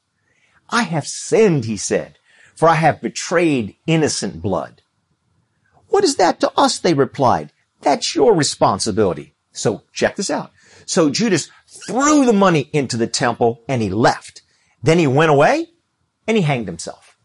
I 0.70 0.82
have 0.82 1.06
sinned, 1.06 1.66
he 1.66 1.76
said, 1.76 2.18
for 2.54 2.68
I 2.68 2.74
have 2.74 3.02
betrayed 3.02 3.76
innocent 3.86 4.40
blood. 4.40 4.82
What 5.88 6.04
is 6.04 6.16
that 6.16 6.40
to 6.40 6.52
us? 6.58 6.78
They 6.78 6.94
replied. 6.94 7.52
That's 7.82 8.14
your 8.14 8.34
responsibility. 8.34 9.34
So 9.52 9.82
check 9.92 10.16
this 10.16 10.30
out. 10.30 10.52
So 10.88 11.10
Judas 11.10 11.50
threw 11.86 12.24
the 12.24 12.32
money 12.32 12.70
into 12.72 12.96
the 12.96 13.06
temple 13.06 13.62
and 13.68 13.82
he 13.82 13.90
left. 13.90 14.40
Then 14.82 14.98
he 14.98 15.06
went 15.06 15.30
away 15.30 15.66
and 16.26 16.34
he 16.34 16.42
hanged 16.42 16.66
himself. 16.66 17.18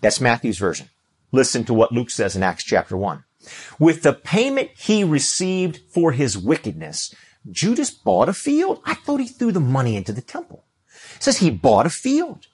That's 0.00 0.20
Matthew's 0.20 0.56
version. 0.56 0.88
Listen 1.30 1.62
to 1.64 1.74
what 1.74 1.92
Luke 1.92 2.08
says 2.08 2.36
in 2.36 2.42
Acts 2.42 2.64
chapter 2.64 2.96
1. 2.96 3.22
With 3.78 4.02
the 4.02 4.14
payment 4.14 4.70
he 4.78 5.04
received 5.04 5.80
for 5.90 6.12
his 6.12 6.38
wickedness, 6.38 7.14
Judas 7.50 7.90
bought 7.90 8.30
a 8.30 8.32
field. 8.32 8.80
I 8.86 8.94
thought 8.94 9.20
he 9.20 9.28
threw 9.28 9.52
the 9.52 9.60
money 9.60 9.94
into 9.94 10.14
the 10.14 10.22
temple. 10.22 10.64
It 11.16 11.22
says 11.22 11.36
he 11.36 11.50
bought 11.50 11.84
a 11.84 11.90
field. 11.90 12.46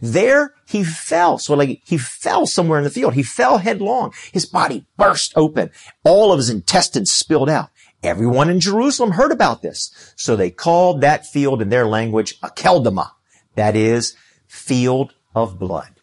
There 0.00 0.54
he 0.66 0.82
fell. 0.82 1.36
So 1.36 1.52
like 1.52 1.82
he 1.84 1.98
fell 1.98 2.46
somewhere 2.46 2.78
in 2.78 2.84
the 2.84 2.90
field. 2.90 3.12
He 3.12 3.22
fell 3.22 3.58
headlong. 3.58 4.14
His 4.32 4.46
body 4.46 4.86
burst 4.96 5.34
open. 5.36 5.70
All 6.04 6.32
of 6.32 6.38
his 6.38 6.48
intestines 6.48 7.12
spilled 7.12 7.50
out. 7.50 7.68
Everyone 8.04 8.50
in 8.50 8.60
Jerusalem 8.60 9.12
heard 9.12 9.32
about 9.32 9.62
this. 9.62 10.12
So 10.14 10.36
they 10.36 10.50
called 10.50 11.00
that 11.00 11.26
field 11.26 11.62
in 11.62 11.70
their 11.70 11.86
language 11.86 12.38
Akeldama. 12.40 13.12
That 13.54 13.74
is 13.74 14.14
field 14.46 15.14
of 15.34 15.58
blood. 15.58 15.94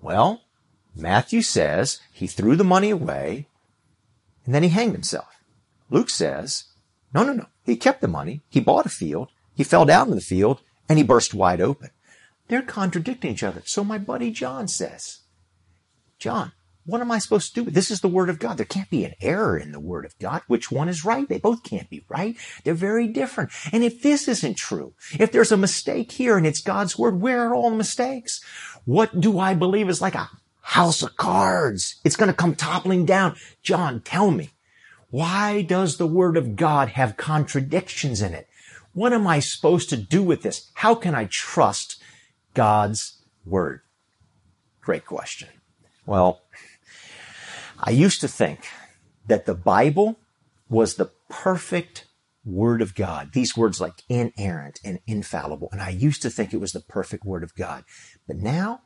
Well, 0.00 0.42
Matthew 0.94 1.42
says 1.42 2.00
he 2.12 2.28
threw 2.28 2.54
the 2.54 2.64
money 2.64 2.90
away 2.90 3.48
and 4.46 4.54
then 4.54 4.62
he 4.62 4.68
hanged 4.68 4.92
himself. 4.92 5.42
Luke 5.90 6.10
says, 6.10 6.64
no, 7.12 7.24
no, 7.24 7.32
no. 7.32 7.46
He 7.64 7.76
kept 7.76 8.00
the 8.00 8.08
money. 8.08 8.42
He 8.48 8.60
bought 8.60 8.86
a 8.86 8.90
field. 8.90 9.28
He 9.54 9.64
fell 9.64 9.84
down 9.84 10.10
in 10.10 10.14
the 10.14 10.20
field 10.20 10.60
and 10.88 10.96
he 10.96 11.04
burst 11.04 11.34
wide 11.34 11.60
open. 11.60 11.90
They're 12.46 12.62
contradicting 12.62 13.32
each 13.32 13.42
other. 13.42 13.62
So 13.64 13.82
my 13.82 13.98
buddy 13.98 14.30
John 14.30 14.68
says, 14.68 15.20
John, 16.18 16.52
what 16.84 17.00
am 17.00 17.12
I 17.12 17.18
supposed 17.18 17.54
to 17.54 17.64
do? 17.64 17.70
This 17.70 17.90
is 17.90 18.00
the 18.00 18.08
word 18.08 18.28
of 18.28 18.38
God. 18.38 18.56
There 18.56 18.66
can't 18.66 18.90
be 18.90 19.04
an 19.04 19.14
error 19.20 19.56
in 19.56 19.70
the 19.70 19.80
word 19.80 20.04
of 20.04 20.18
God. 20.18 20.42
Which 20.48 20.72
one 20.72 20.88
is 20.88 21.04
right? 21.04 21.28
They 21.28 21.38
both 21.38 21.62
can't 21.62 21.88
be 21.88 22.04
right. 22.08 22.36
They're 22.64 22.74
very 22.74 23.06
different. 23.06 23.50
And 23.72 23.84
if 23.84 24.02
this 24.02 24.26
isn't 24.26 24.56
true, 24.56 24.94
if 25.18 25.30
there's 25.30 25.52
a 25.52 25.56
mistake 25.56 26.12
here 26.12 26.36
and 26.36 26.46
it's 26.46 26.60
God's 26.60 26.98
word, 26.98 27.20
where 27.20 27.46
are 27.46 27.54
all 27.54 27.70
the 27.70 27.76
mistakes? 27.76 28.40
What 28.84 29.20
do 29.20 29.38
I 29.38 29.54
believe 29.54 29.88
is 29.88 30.02
like 30.02 30.16
a 30.16 30.30
house 30.62 31.02
of 31.02 31.16
cards? 31.16 32.00
It's 32.04 32.16
going 32.16 32.30
to 32.30 32.36
come 32.36 32.56
toppling 32.56 33.06
down. 33.06 33.36
John, 33.62 34.00
tell 34.00 34.32
me, 34.32 34.50
why 35.10 35.62
does 35.62 35.98
the 35.98 36.06
word 36.06 36.36
of 36.36 36.56
God 36.56 36.88
have 36.90 37.16
contradictions 37.16 38.20
in 38.22 38.34
it? 38.34 38.48
What 38.92 39.12
am 39.12 39.26
I 39.26 39.38
supposed 39.38 39.88
to 39.90 39.96
do 39.96 40.22
with 40.22 40.42
this? 40.42 40.70
How 40.74 40.94
can 40.94 41.14
I 41.14 41.26
trust 41.30 42.02
God's 42.54 43.22
word? 43.46 43.82
Great 44.80 45.06
question. 45.06 45.48
Well, 46.04 46.40
I 47.82 47.90
used 47.90 48.20
to 48.20 48.28
think 48.28 48.60
that 49.26 49.46
the 49.46 49.54
Bible 49.54 50.18
was 50.68 50.94
the 50.94 51.10
perfect 51.28 52.06
word 52.44 52.80
of 52.80 52.94
God. 52.94 53.32
These 53.32 53.56
words 53.56 53.80
like 53.80 54.02
inerrant 54.08 54.80
and 54.84 55.00
infallible. 55.06 55.68
And 55.72 55.80
I 55.80 55.90
used 55.90 56.22
to 56.22 56.30
think 56.30 56.52
it 56.52 56.60
was 56.60 56.72
the 56.72 56.80
perfect 56.80 57.24
word 57.24 57.42
of 57.42 57.54
God. 57.54 57.84
But 58.26 58.36
now, 58.36 58.82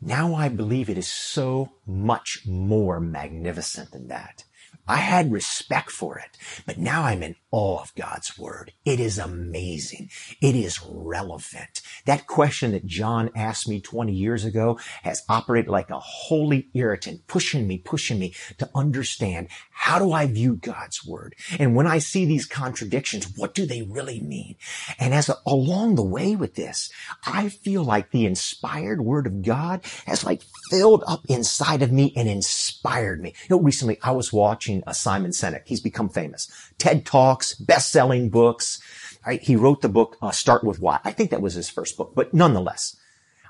now 0.00 0.34
I 0.34 0.48
believe 0.48 0.88
it 0.88 0.98
is 0.98 1.10
so 1.10 1.72
much 1.86 2.42
more 2.46 3.00
magnificent 3.00 3.92
than 3.92 4.08
that. 4.08 4.44
I 4.88 4.96
had 4.96 5.30
respect 5.30 5.90
for 5.90 6.18
it, 6.18 6.38
but 6.66 6.78
now 6.78 7.04
I'm 7.04 7.22
in 7.22 7.36
awe 7.50 7.82
of 7.82 7.94
God's 7.94 8.38
word. 8.38 8.72
It 8.84 9.00
is 9.00 9.18
amazing. 9.18 10.10
It 10.40 10.54
is 10.54 10.80
relevant. 10.86 11.82
That 12.06 12.26
question 12.26 12.72
that 12.72 12.86
John 12.86 13.30
asked 13.36 13.68
me 13.68 13.80
20 13.80 14.12
years 14.12 14.44
ago 14.44 14.78
has 15.02 15.22
operated 15.28 15.70
like 15.70 15.90
a 15.90 15.98
holy 15.98 16.68
irritant, 16.74 17.26
pushing 17.26 17.66
me, 17.66 17.78
pushing 17.78 18.18
me 18.18 18.34
to 18.58 18.68
understand 18.74 19.48
how 19.70 19.98
do 19.98 20.12
I 20.12 20.26
view 20.26 20.56
God's 20.56 21.04
word? 21.06 21.34
And 21.58 21.74
when 21.74 21.86
I 21.86 21.98
see 21.98 22.24
these 22.24 22.46
contradictions, 22.46 23.32
what 23.36 23.54
do 23.54 23.64
they 23.66 23.82
really 23.82 24.20
mean? 24.20 24.56
And 24.98 25.14
as 25.14 25.28
a, 25.28 25.36
along 25.46 25.94
the 25.94 26.02
way 26.02 26.36
with 26.36 26.54
this, 26.54 26.90
I 27.24 27.48
feel 27.48 27.84
like 27.84 28.10
the 28.10 28.26
inspired 28.26 29.00
word 29.00 29.26
of 29.26 29.42
God 29.42 29.84
has 30.06 30.24
like 30.24 30.42
filled 30.70 31.04
up 31.06 31.24
inside 31.28 31.82
of 31.82 31.92
me 31.92 32.12
and 32.16 32.28
inspired 32.28 33.22
me. 33.22 33.34
You 33.48 33.56
know, 33.56 33.62
recently 33.62 33.98
I 34.02 34.10
was 34.10 34.32
watching 34.32 34.77
a 34.86 34.94
Simon 34.94 35.30
Sinek. 35.30 35.62
He's 35.66 35.80
become 35.80 36.08
famous. 36.08 36.50
TED 36.78 37.04
Talks, 37.04 37.54
best-selling 37.54 38.30
books. 38.30 38.80
Right? 39.26 39.42
He 39.42 39.56
wrote 39.56 39.82
the 39.82 39.88
book, 39.88 40.16
uh, 40.22 40.30
Start 40.30 40.64
With 40.64 40.80
Why. 40.80 41.00
I 41.04 41.12
think 41.12 41.30
that 41.30 41.42
was 41.42 41.54
his 41.54 41.68
first 41.68 41.96
book, 41.96 42.12
but 42.14 42.32
nonetheless, 42.32 42.96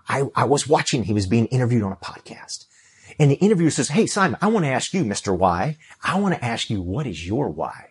I, 0.08 0.24
I 0.34 0.44
was 0.44 0.66
watching, 0.66 1.04
he 1.04 1.12
was 1.12 1.26
being 1.26 1.46
interviewed 1.46 1.82
on 1.82 1.92
a 1.92 1.96
podcast. 1.96 2.64
And 3.18 3.30
the 3.30 3.36
interviewer 3.36 3.70
says, 3.70 3.90
Hey, 3.90 4.06
Simon, 4.06 4.38
I 4.40 4.48
want 4.48 4.64
to 4.64 4.70
ask 4.70 4.92
you, 4.94 5.04
Mr. 5.04 5.36
Why. 5.36 5.76
I 6.02 6.18
want 6.18 6.34
to 6.34 6.44
ask 6.44 6.70
you, 6.70 6.80
what 6.80 7.06
is 7.06 7.26
your 7.26 7.48
why? 7.48 7.90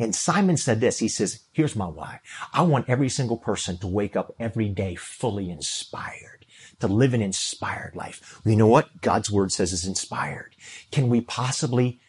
And 0.00 0.14
Simon 0.14 0.56
said 0.56 0.80
this. 0.80 0.98
He 0.98 1.08
says, 1.08 1.40
here's 1.52 1.76
my 1.76 1.84
why. 1.84 2.20
I 2.54 2.62
want 2.62 2.88
every 2.88 3.10
single 3.10 3.36
person 3.36 3.76
to 3.78 3.86
wake 3.86 4.16
up 4.16 4.34
every 4.40 4.70
day 4.70 4.94
fully 4.94 5.50
inspired, 5.50 6.46
to 6.80 6.88
live 6.88 7.12
an 7.12 7.20
inspired 7.20 7.94
life. 7.94 8.40
You 8.46 8.56
know 8.56 8.66
what? 8.66 9.02
God's 9.02 9.30
word 9.30 9.52
says 9.52 9.74
is 9.74 9.86
inspired. 9.86 10.56
Can 10.90 11.10
we 11.10 11.20
possibly 11.20 12.00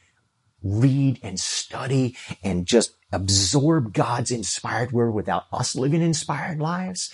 read 0.64 1.20
and 1.24 1.40
study 1.40 2.16
and 2.44 2.66
just 2.66 2.96
absorb 3.12 3.94
God's 3.94 4.32
inspired 4.32 4.92
word 4.92 5.12
without 5.12 5.46
us 5.52 5.76
living 5.76 6.02
inspired 6.02 6.60
lives? 6.60 7.12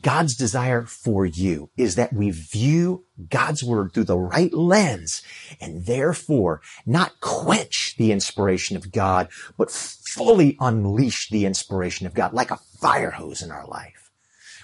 God's 0.00 0.36
desire 0.36 0.82
for 0.82 1.26
you 1.26 1.70
is 1.76 1.96
that 1.96 2.12
we 2.12 2.30
view 2.30 3.04
God's 3.28 3.62
word 3.62 3.92
through 3.92 4.04
the 4.04 4.18
right 4.18 4.52
lens 4.52 5.22
and 5.60 5.84
therefore 5.86 6.60
not 6.86 7.20
quench 7.20 7.96
the 7.98 8.12
inspiration 8.12 8.76
of 8.76 8.92
God, 8.92 9.28
but 9.58 9.70
fully 9.70 10.56
unleash 10.60 11.28
the 11.28 11.44
inspiration 11.44 12.06
of 12.06 12.14
God 12.14 12.32
like 12.32 12.50
a 12.50 12.56
fire 12.56 13.10
hose 13.10 13.42
in 13.42 13.50
our 13.50 13.66
life 13.66 14.01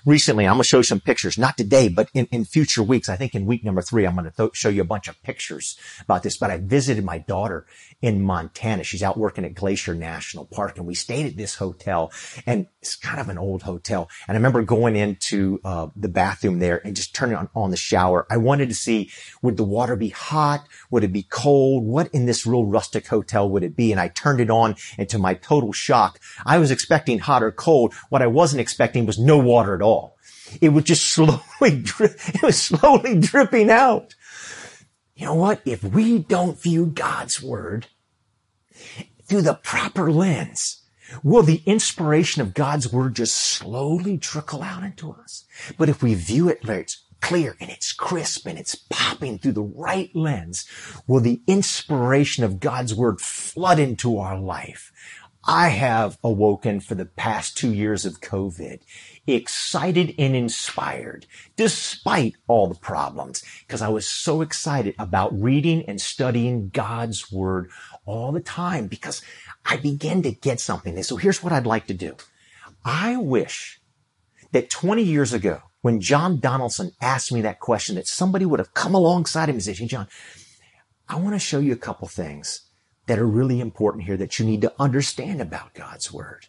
recently. 0.09 0.47
I'm 0.47 0.55
going 0.55 0.63
to 0.63 0.69
show 0.69 0.79
you 0.79 0.85
some 0.85 1.01
pictures, 1.01 1.37
not 1.37 1.59
today, 1.59 1.89
but 1.89 2.09
in, 2.15 2.25
in 2.33 2.47
future 2.47 2.83
weeks. 2.83 3.11
I 3.11 3.17
think 3.17 3.35
in 3.35 3.45
week 3.45 3.63
number 3.63 3.83
three, 3.83 4.07
I'm 4.07 4.15
going 4.15 4.25
to 4.25 4.35
th- 4.35 4.57
show 4.57 4.71
you 4.71 4.81
a 4.81 4.87
bunch 4.87 5.07
of 5.07 5.23
pictures 5.23 5.79
about 6.01 6.23
this. 6.23 6.39
But 6.39 6.51
I 6.51 6.57
visited 6.57 7.05
my 7.05 7.19
daughter 7.19 7.67
in 8.01 8.23
Montana. 8.23 8.85
She's 8.85 9.03
out 9.03 9.19
working 9.19 9.45
at 9.45 9.55
Glacier 9.55 9.95
National 9.95 10.47
Park 10.47 10.79
and 10.79 10.87
we 10.87 10.95
stayed 10.95 11.27
at 11.27 11.37
this 11.37 11.57
hotel 11.57 12.11
and 12.47 12.69
it's 12.81 12.97
kind 12.97 13.21
of 13.21 13.29
an 13.29 13.37
old 13.37 13.63
hotel. 13.63 14.09
And 14.27 14.35
I 14.35 14.39
remember 14.39 14.63
going 14.63 14.97
into 14.97 15.61
uh, 15.63 15.89
the 15.95 16.09
bathroom 16.09 16.59
there 16.59 16.81
and 16.87 16.97
just 16.97 17.15
turning 17.15 17.37
on, 17.37 17.51
on 17.55 17.71
the 17.71 17.77
shower. 17.77 18.27
I 18.31 18.39
wanted 18.39 18.71
to 18.71 18.75
see, 18.75 19.11
would 19.43 19.59
the 19.59 19.65
water 19.65 19.95
be 19.95 20.09
hot? 20.09 20.67
Would 20.91 21.05
it 21.05 21.13
be 21.13 21.25
cold? 21.25 21.85
What 21.85 22.09
in 22.15 22.25
this 22.25 22.47
real 22.47 22.65
rustic 22.65 23.09
hotel 23.09 23.51
would 23.51 23.63
it 23.63 23.77
be? 23.77 23.93
And 23.93 24.01
I 24.01 24.09
turned 24.09 24.41
it 24.41 24.49
on 24.49 24.77
and 24.97 25.07
to 25.11 25.19
my 25.19 25.35
total 25.35 25.73
shock, 25.73 26.19
I 26.47 26.57
was 26.59 26.71
expecting 26.71 27.19
hot 27.19 27.43
or 27.43 27.53
cold. 27.53 27.93
What 28.09 28.23
I 28.23 28.27
wasn't 28.27 28.63
expecting 28.63 29.05
was 29.05 29.19
no 29.19 29.37
water 29.37 29.75
at 29.75 29.83
all 29.83 29.98
all. 29.98 29.98
It 30.61 30.71
was 30.71 30.85
just 30.85 31.05
slowly, 31.13 31.41
it 31.61 32.43
was 32.43 32.61
slowly 32.61 33.19
dripping 33.19 33.71
out. 33.71 34.15
You 35.15 35.27
know 35.27 35.35
what? 35.35 35.61
If 35.65 35.83
we 35.83 36.21
don't 36.21 36.61
view 36.61 36.87
God's 36.87 37.43
word 37.43 37.89
through 39.25 39.43
the 39.43 39.55
proper 39.55 40.13
lens, 40.13 40.83
will 41.23 41.43
the 41.43 41.63
inspiration 41.67 42.41
of 42.41 42.55
God's 42.55 42.93
word 42.93 43.17
just 43.17 43.37
slowly 43.37 44.17
trickle 44.17 44.63
out 44.63 44.85
into 44.85 45.11
us? 45.11 45.45
But 45.77 45.89
if 45.89 46.03
we 46.03 46.15
view 46.15 46.49
it 46.49 46.65
where 46.65 46.81
it's 46.81 47.03
clear 47.21 47.57
and 47.61 47.69
it's 47.69 47.93
crisp 47.93 48.47
and 48.47 48.59
it's 48.59 48.75
popping 48.75 49.39
through 49.39 49.53
the 49.53 49.63
right 49.63 50.15
lens, 50.15 50.67
will 51.07 51.21
the 51.21 51.43
inspiration 51.47 52.45
of 52.45 52.61
God's 52.61 52.95
word 52.95 53.21
flood 53.21 53.79
into 53.79 54.19
our 54.19 54.39
life? 54.39 54.93
I 55.45 55.69
have 55.69 56.19
awoken 56.23 56.81
for 56.81 56.95
the 56.95 57.07
past 57.07 57.57
two 57.57 57.73
years 57.73 58.05
of 58.05 58.21
COVID 58.21 58.81
excited 59.35 60.15
and 60.19 60.35
inspired 60.35 61.27
despite 61.57 62.37
all 62.47 62.67
the 62.67 62.75
problems 62.75 63.43
because 63.67 63.83
I 63.83 63.89
was 63.89 64.07
so 64.07 64.43
excited 64.43 64.95
about 64.99 65.39
reading 65.39 65.85
and 65.87 66.01
studying 66.01 66.71
God's 66.71 67.31
word 67.31 67.71
all 68.07 68.33
the 68.33 68.41
time 68.41 68.87
because 68.87 69.23
I 69.65 69.77
began 69.77 70.23
to 70.23 70.33
get 70.33 70.61
something. 70.61 70.95
And 70.95 71.05
so 71.05 71.17
here's 71.17 71.43
what 71.43 71.53
I'd 71.53 71.67
like 71.67 71.87
to 71.89 71.95
do. 71.95 72.17
I 72.85 73.17
wish 73.17 73.81
that 74.53 74.71
20 74.71 75.03
years 75.03 75.33
ago, 75.33 75.63
when 75.83 76.01
John 76.01 76.41
Donaldson 76.41 76.93
asked 77.01 77.33
me 77.33 77.41
that 77.43 77.61
question, 77.61 77.97
that 77.97 78.07
somebody 78.07 78.45
would 78.45 78.59
have 78.59 78.75
come 78.75 78.95
alongside 78.95 79.49
him 79.49 79.57
and 79.57 79.63
said, 79.63 79.77
Hey, 79.77 79.87
John, 79.87 80.09
I 81.09 81.17
want 81.17 81.35
to 81.35 81.39
show 81.39 81.59
you 81.59 81.73
a 81.73 81.77
couple 81.77 82.09
things 82.09 82.63
that 83.07 83.19
are 83.19 83.27
really 83.27 83.61
important 83.61 84.05
here 84.05 84.17
that 84.17 84.39
you 84.39 84.45
need 84.45 84.61
to 84.63 84.73
understand 84.79 85.41
about 85.41 85.75
God's 85.75 86.13
word. 86.13 86.47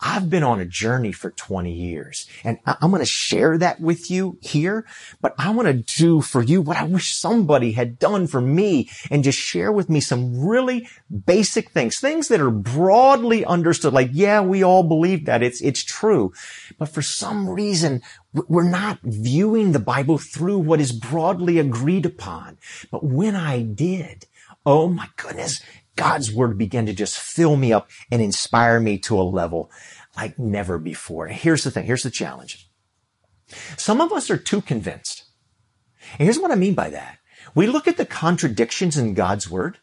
I've 0.00 0.30
been 0.30 0.44
on 0.44 0.60
a 0.60 0.64
journey 0.64 1.10
for 1.10 1.30
20 1.30 1.72
years 1.72 2.28
and 2.44 2.58
I'm 2.64 2.90
going 2.90 3.00
to 3.00 3.06
share 3.06 3.58
that 3.58 3.80
with 3.80 4.10
you 4.10 4.38
here, 4.40 4.86
but 5.20 5.34
I 5.38 5.50
want 5.50 5.66
to 5.66 5.98
do 5.98 6.20
for 6.20 6.42
you 6.42 6.62
what 6.62 6.76
I 6.76 6.84
wish 6.84 7.14
somebody 7.14 7.72
had 7.72 7.98
done 7.98 8.26
for 8.28 8.40
me 8.40 8.88
and 9.10 9.24
just 9.24 9.38
share 9.38 9.72
with 9.72 9.90
me 9.90 10.00
some 10.00 10.46
really 10.46 10.88
basic 11.26 11.70
things, 11.70 11.98
things 11.98 12.28
that 12.28 12.40
are 12.40 12.50
broadly 12.50 13.44
understood. 13.44 13.92
Like, 13.92 14.10
yeah, 14.12 14.40
we 14.40 14.62
all 14.62 14.84
believe 14.84 15.26
that 15.26 15.42
it's, 15.42 15.60
it's 15.60 15.82
true, 15.82 16.32
but 16.78 16.88
for 16.88 17.02
some 17.02 17.48
reason, 17.48 18.02
we're 18.32 18.68
not 18.68 19.00
viewing 19.02 19.72
the 19.72 19.78
Bible 19.78 20.18
through 20.18 20.58
what 20.58 20.80
is 20.80 20.92
broadly 20.92 21.58
agreed 21.58 22.06
upon. 22.06 22.58
But 22.90 23.04
when 23.04 23.34
I 23.34 23.62
did, 23.62 24.26
oh 24.64 24.88
my 24.88 25.08
goodness, 25.16 25.60
God's 25.98 26.32
word 26.32 26.56
began 26.56 26.86
to 26.86 26.92
just 26.92 27.18
fill 27.18 27.56
me 27.56 27.72
up 27.72 27.90
and 28.10 28.22
inspire 28.22 28.78
me 28.78 28.98
to 28.98 29.20
a 29.20 29.22
level 29.22 29.70
like 30.16 30.38
never 30.38 30.78
before. 30.78 31.26
Here's 31.26 31.64
the 31.64 31.72
thing. 31.72 31.86
Here's 31.86 32.04
the 32.04 32.10
challenge. 32.10 32.70
Some 33.76 34.00
of 34.00 34.12
us 34.12 34.30
are 34.30 34.36
too 34.36 34.60
convinced. 34.60 35.24
And 36.18 36.26
here's 36.26 36.38
what 36.38 36.52
I 36.52 36.54
mean 36.54 36.74
by 36.74 36.90
that. 36.90 37.18
We 37.54 37.66
look 37.66 37.88
at 37.88 37.96
the 37.96 38.06
contradictions 38.06 38.96
in 38.96 39.14
God's 39.14 39.50
word 39.50 39.78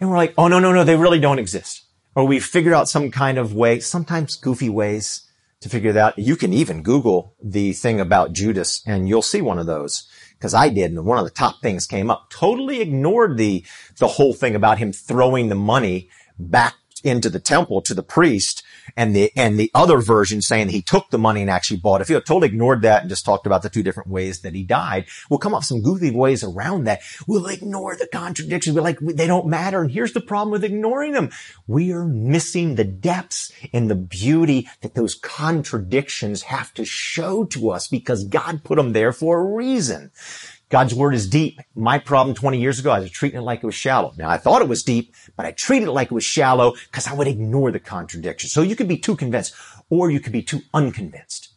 and 0.00 0.08
we're 0.08 0.16
like, 0.16 0.34
oh, 0.38 0.48
no, 0.48 0.58
no, 0.58 0.72
no, 0.72 0.84
they 0.84 0.96
really 0.96 1.20
don't 1.20 1.38
exist. 1.38 1.84
Or 2.14 2.24
we 2.24 2.40
figured 2.40 2.74
out 2.74 2.88
some 2.88 3.10
kind 3.10 3.36
of 3.36 3.54
way, 3.54 3.80
sometimes 3.80 4.36
goofy 4.36 4.70
ways 4.70 5.28
to 5.60 5.68
figure 5.68 5.92
that 5.92 6.00
out. 6.00 6.18
You 6.18 6.36
can 6.36 6.54
even 6.54 6.82
Google 6.82 7.34
the 7.42 7.74
thing 7.74 8.00
about 8.00 8.32
Judas 8.32 8.82
and 8.86 9.06
you'll 9.06 9.22
see 9.22 9.42
one 9.42 9.58
of 9.58 9.66
those 9.66 10.08
because 10.44 10.52
I 10.52 10.68
did, 10.68 10.90
and 10.90 11.06
one 11.06 11.16
of 11.16 11.24
the 11.24 11.30
top 11.30 11.62
things 11.62 11.86
came 11.86 12.10
up. 12.10 12.28
Totally 12.28 12.82
ignored 12.82 13.38
the 13.38 13.64
the 13.96 14.06
whole 14.06 14.34
thing 14.34 14.54
about 14.54 14.76
him 14.76 14.92
throwing 14.92 15.48
the 15.48 15.54
money 15.54 16.10
back 16.38 16.74
into 17.04 17.30
the 17.30 17.40
temple 17.40 17.80
to 17.82 17.94
the 17.94 18.02
priest 18.02 18.62
and 18.96 19.14
the 19.14 19.30
and 19.36 19.58
the 19.58 19.70
other 19.74 19.98
version 19.98 20.42
saying 20.42 20.68
he 20.68 20.82
took 20.82 21.10
the 21.10 21.18
money 21.18 21.40
and 21.40 21.50
actually 21.50 21.78
bought 21.78 22.00
it. 22.00 22.02
If 22.02 22.10
you 22.10 22.20
totally 22.20 22.48
ignored 22.48 22.82
that 22.82 23.02
and 23.02 23.10
just 23.10 23.24
talked 23.24 23.46
about 23.46 23.62
the 23.62 23.70
two 23.70 23.82
different 23.82 24.08
ways 24.08 24.40
that 24.40 24.54
he 24.54 24.62
died, 24.62 25.06
we'll 25.28 25.38
come 25.38 25.54
up 25.54 25.60
with 25.60 25.66
some 25.66 25.82
goofy 25.82 26.10
ways 26.10 26.44
around 26.44 26.84
that. 26.84 27.00
We'll 27.26 27.46
ignore 27.46 27.96
the 27.96 28.06
contradictions. 28.06 28.76
We're 28.76 28.82
like 28.82 28.98
they 29.00 29.26
don't 29.26 29.46
matter. 29.46 29.80
And 29.80 29.90
here's 29.90 30.12
the 30.12 30.20
problem 30.20 30.50
with 30.50 30.64
ignoring 30.64 31.12
them: 31.12 31.30
we 31.66 31.92
are 31.92 32.04
missing 32.04 32.74
the 32.74 32.84
depths 32.84 33.52
and 33.72 33.90
the 33.90 33.94
beauty 33.94 34.68
that 34.82 34.94
those 34.94 35.14
contradictions 35.14 36.42
have 36.42 36.72
to 36.74 36.84
show 36.84 37.44
to 37.44 37.70
us 37.70 37.88
because 37.88 38.24
God 38.24 38.64
put 38.64 38.76
them 38.76 38.92
there 38.92 39.12
for 39.12 39.40
a 39.40 39.54
reason. 39.54 40.10
God's 40.74 40.92
word 40.92 41.14
is 41.14 41.28
deep. 41.28 41.60
My 41.76 42.00
problem 42.00 42.34
20 42.34 42.60
years 42.60 42.80
ago, 42.80 42.90
I 42.90 42.98
was 42.98 43.08
treating 43.12 43.38
it 43.38 43.42
like 43.42 43.62
it 43.62 43.66
was 43.66 43.76
shallow. 43.76 44.12
Now 44.18 44.28
I 44.28 44.38
thought 44.38 44.60
it 44.60 44.66
was 44.66 44.82
deep, 44.82 45.14
but 45.36 45.46
I 45.46 45.52
treated 45.52 45.86
it 45.86 45.92
like 45.92 46.10
it 46.10 46.14
was 46.14 46.24
shallow 46.24 46.74
because 46.90 47.06
I 47.06 47.14
would 47.14 47.28
ignore 47.28 47.70
the 47.70 47.78
contradiction. 47.78 48.50
So 48.50 48.60
you 48.60 48.74
could 48.74 48.88
be 48.88 48.98
too 48.98 49.14
convinced 49.14 49.54
or 49.88 50.10
you 50.10 50.18
could 50.18 50.32
be 50.32 50.42
too 50.42 50.62
unconvinced. 50.74 51.50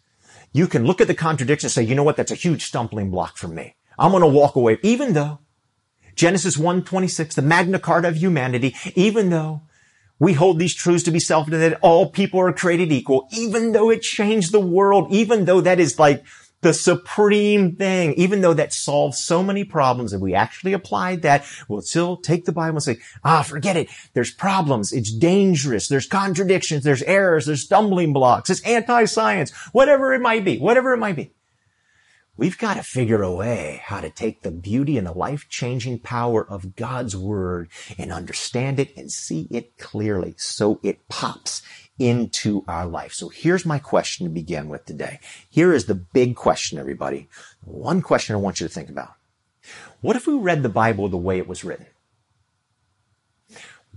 You 0.54 0.68
can 0.68 0.86
look 0.86 1.02
at 1.02 1.08
the 1.08 1.16
contradiction 1.16 1.66
and 1.66 1.72
say, 1.72 1.82
you 1.82 1.96
know 1.96 2.04
what? 2.04 2.16
That's 2.16 2.30
a 2.32 2.36
huge 2.36 2.66
stumbling 2.66 3.10
block 3.10 3.38
for 3.38 3.48
me. 3.48 3.76
I'm 3.98 4.12
going 4.12 4.22
to 4.22 4.28
walk 4.28 4.56
away, 4.56 4.78
even 4.84 5.14
though 5.14 5.40
Genesis 6.14 6.56
1:26, 6.56 7.34
the 7.34 7.42
Magna 7.42 7.80
Carta 7.80 8.10
of 8.10 8.18
humanity, 8.18 8.76
even 8.94 9.32
though 9.32 9.64
we 10.20 10.34
hold 10.34 10.60
these 10.60 10.76
truths 10.76 11.06
to 11.06 11.12
be 11.12 11.20
self-evident 11.20 11.72
that 11.72 11.80
all 11.82 12.12
people 12.12 12.40
are 12.40 12.54
created 12.54 12.92
equal, 12.92 13.28
even 13.32 13.72
though 13.72 13.90
it 13.90 14.04
changed 14.04 14.52
the 14.52 14.60
world, 14.60 15.12
even 15.12 15.46
though 15.46 15.62
that 15.62 15.80
is 15.80 15.98
like 15.98 16.24
the 16.62 16.74
supreme 16.74 17.76
thing, 17.76 18.14
even 18.14 18.42
though 18.42 18.54
that 18.54 18.74
solves 18.74 19.24
so 19.24 19.44
many 19.44 19.64
problems, 19.64 20.12
if 20.12 20.22
we 20.22 20.34
actually 20.34 20.74
applied 20.74 21.22
that, 21.22 21.46
we'll 21.68 21.82
still 21.82 22.18
take 22.18 22.46
the 22.46 22.52
Bible 22.52 22.78
and 22.78 22.84
say, 22.84 22.98
ah, 23.24 23.44
forget 23.44 23.78
it. 23.78 23.90
There's 24.14 24.32
problems. 24.32 24.92
It's 24.92 25.14
dangerous. 25.14 25.88
There's 25.88 26.08
contradictions. 26.08 26.84
There's 26.84 27.04
errors. 27.04 27.46
There's 27.46 27.64
stumbling 27.64 28.12
blocks. 28.12 28.50
It's 28.50 28.62
anti-science, 28.62 29.52
whatever 29.72 30.14
it 30.14 30.22
might 30.22 30.44
be, 30.44 30.58
whatever 30.58 30.94
it 30.94 30.98
might 30.98 31.16
be. 31.16 31.32
We've 32.36 32.58
got 32.58 32.76
to 32.76 32.84
figure 32.84 33.24
a 33.24 33.34
way 33.34 33.82
how 33.84 34.00
to 34.00 34.12
take 34.12 34.44
the 34.44 34.52
beauty 34.52 34.98
and 35.00 35.08
the 35.08 35.12
life-changing 35.12 36.00
power 36.00 36.48
of 36.48 36.76
God's 36.76 37.16
word 37.16 37.70
and 37.98 38.12
understand 38.12 38.80
it 38.80 38.96
and 38.96 39.12
see 39.12 39.48
it 39.50 39.78
clearly 39.80 40.36
so 40.38 40.80
it 40.84 41.08
pops 41.08 41.64
into 42.00 42.64
our 42.68 42.86
life. 42.86 43.14
So 43.14 43.30
here's 43.30 43.66
my 43.66 43.80
question 43.80 44.26
to 44.26 44.32
begin 44.32 44.70
with 44.70 44.86
today. 44.86 45.20
Here 45.50 45.74
is 45.74 45.86
the 45.86 45.96
big 45.96 46.36
question, 46.36 46.78
everybody. 46.78 47.28
One 47.64 48.02
question 48.02 48.36
I 48.36 48.40
want 48.40 48.60
you 48.60 48.68
to 48.68 48.74
think 48.74 48.90
about. 48.90 49.14
What 50.02 50.16
if 50.16 50.28
we 50.28 50.36
read 50.36 50.64
the 50.64 50.70
Bible 50.70 51.10
the 51.10 51.18
way 51.18 51.38
it 51.38 51.48
was 51.48 51.64
written? 51.64 51.88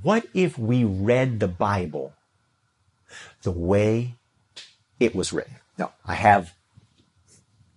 What 0.02 0.26
if 0.32 0.58
we 0.58 0.84
read 0.84 1.40
the 1.40 1.48
Bible 1.48 2.14
the 3.42 3.50
way 3.50 4.14
it 4.98 5.14
was 5.14 5.32
written? 5.32 5.56
Now, 5.78 5.92
I 6.06 6.14
have 6.14 6.54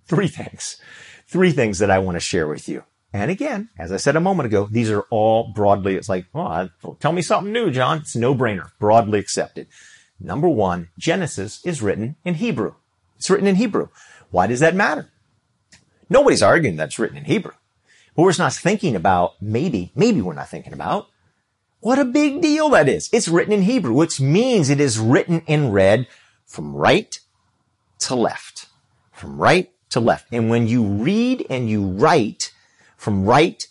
three 0.06 0.28
things, 0.28 0.78
three 1.28 1.52
things 1.52 1.80
that 1.80 1.92
I 1.92 2.00
want 2.00 2.16
to 2.16 2.22
share 2.22 2.48
with 2.48 2.70
you. 2.70 2.84
And 3.12 3.30
again, 3.30 3.70
as 3.78 3.92
I 3.92 3.98
said 3.98 4.16
a 4.16 4.22
moment 4.22 4.48
ago, 4.48 4.68
these 4.72 4.90
are 4.90 5.06
all 5.12 5.52
broadly, 5.54 5.96
it's 5.96 6.10
like, 6.10 6.26
oh, 6.34 6.70
tell 7.00 7.12
me 7.12 7.22
something 7.22 7.54
new, 7.54 7.70
John. 7.70 8.00
It's 8.00 8.16
no 8.16 8.34
brainer, 8.34 8.72
broadly 8.80 9.20
accepted. 9.20 9.68
Number 10.19 10.47
one, 10.47 10.89
Genesis 10.97 11.65
is 11.65 11.82
written 11.82 12.15
in 12.23 12.36
Hebrew. 12.36 12.76
It's 13.17 13.30
written 13.30 13.47
in 13.47 13.56
Hebrew. 13.56 13.89
Why 14.32 14.47
does 14.47 14.60
that 14.62 14.76
matter? 14.76 15.10
Nobody's 16.10 16.43
arguing 16.43 16.76
that's 16.76 16.99
written 16.99 17.17
in 17.17 17.26
Hebrew. 17.26 17.54
But 18.15 18.23
we're 18.23 18.34
not 18.38 18.54
thinking 18.54 18.95
about, 18.95 19.41
maybe, 19.41 19.91
maybe 19.95 20.21
we're 20.21 20.34
not 20.34 20.49
thinking 20.49 20.73
about 20.73 21.08
what 21.80 21.99
a 21.99 22.06
big 22.06 22.41
deal 22.41 22.69
that 22.69 22.88
is. 22.88 23.10
It's 23.12 23.28
written 23.28 23.54
in 23.54 23.63
Hebrew, 23.63 23.93
which 23.93 24.21
means 24.21 24.69
it 24.69 24.80
is 24.80 24.99
written 24.99 25.41
in 25.47 25.71
red 25.71 26.08
from 26.45 26.76
right 26.76 27.19
to 27.99 28.15
left. 28.15 28.67
From 29.12 29.38
right 29.38 29.69
to 29.89 29.99
left. 29.99 30.28
And 30.32 30.49
when 30.49 30.67
you 30.67 30.84
read 30.84 31.45
and 31.49 31.69
you 31.69 31.86
write 31.86 32.54
from 32.95 33.26
right 33.26 33.67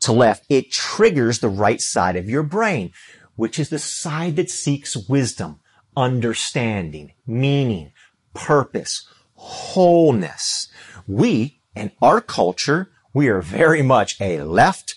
to 0.00 0.12
left, 0.12 0.44
it 0.48 0.70
triggers 0.70 1.40
the 1.40 1.48
right 1.48 1.80
side 1.80 2.14
of 2.14 2.28
your 2.28 2.44
brain, 2.44 2.92
which 3.34 3.58
is 3.58 3.70
the 3.70 3.78
side 3.78 4.36
that 4.36 4.50
seeks 4.50 4.96
wisdom 5.08 5.58
understanding, 5.98 7.12
meaning, 7.26 7.92
purpose, 8.32 9.06
wholeness. 9.34 10.68
We, 11.08 11.60
in 11.74 11.90
our 12.00 12.20
culture, 12.20 12.90
we 13.12 13.26
are 13.28 13.42
very 13.42 13.82
much 13.82 14.20
a 14.20 14.42
left 14.42 14.94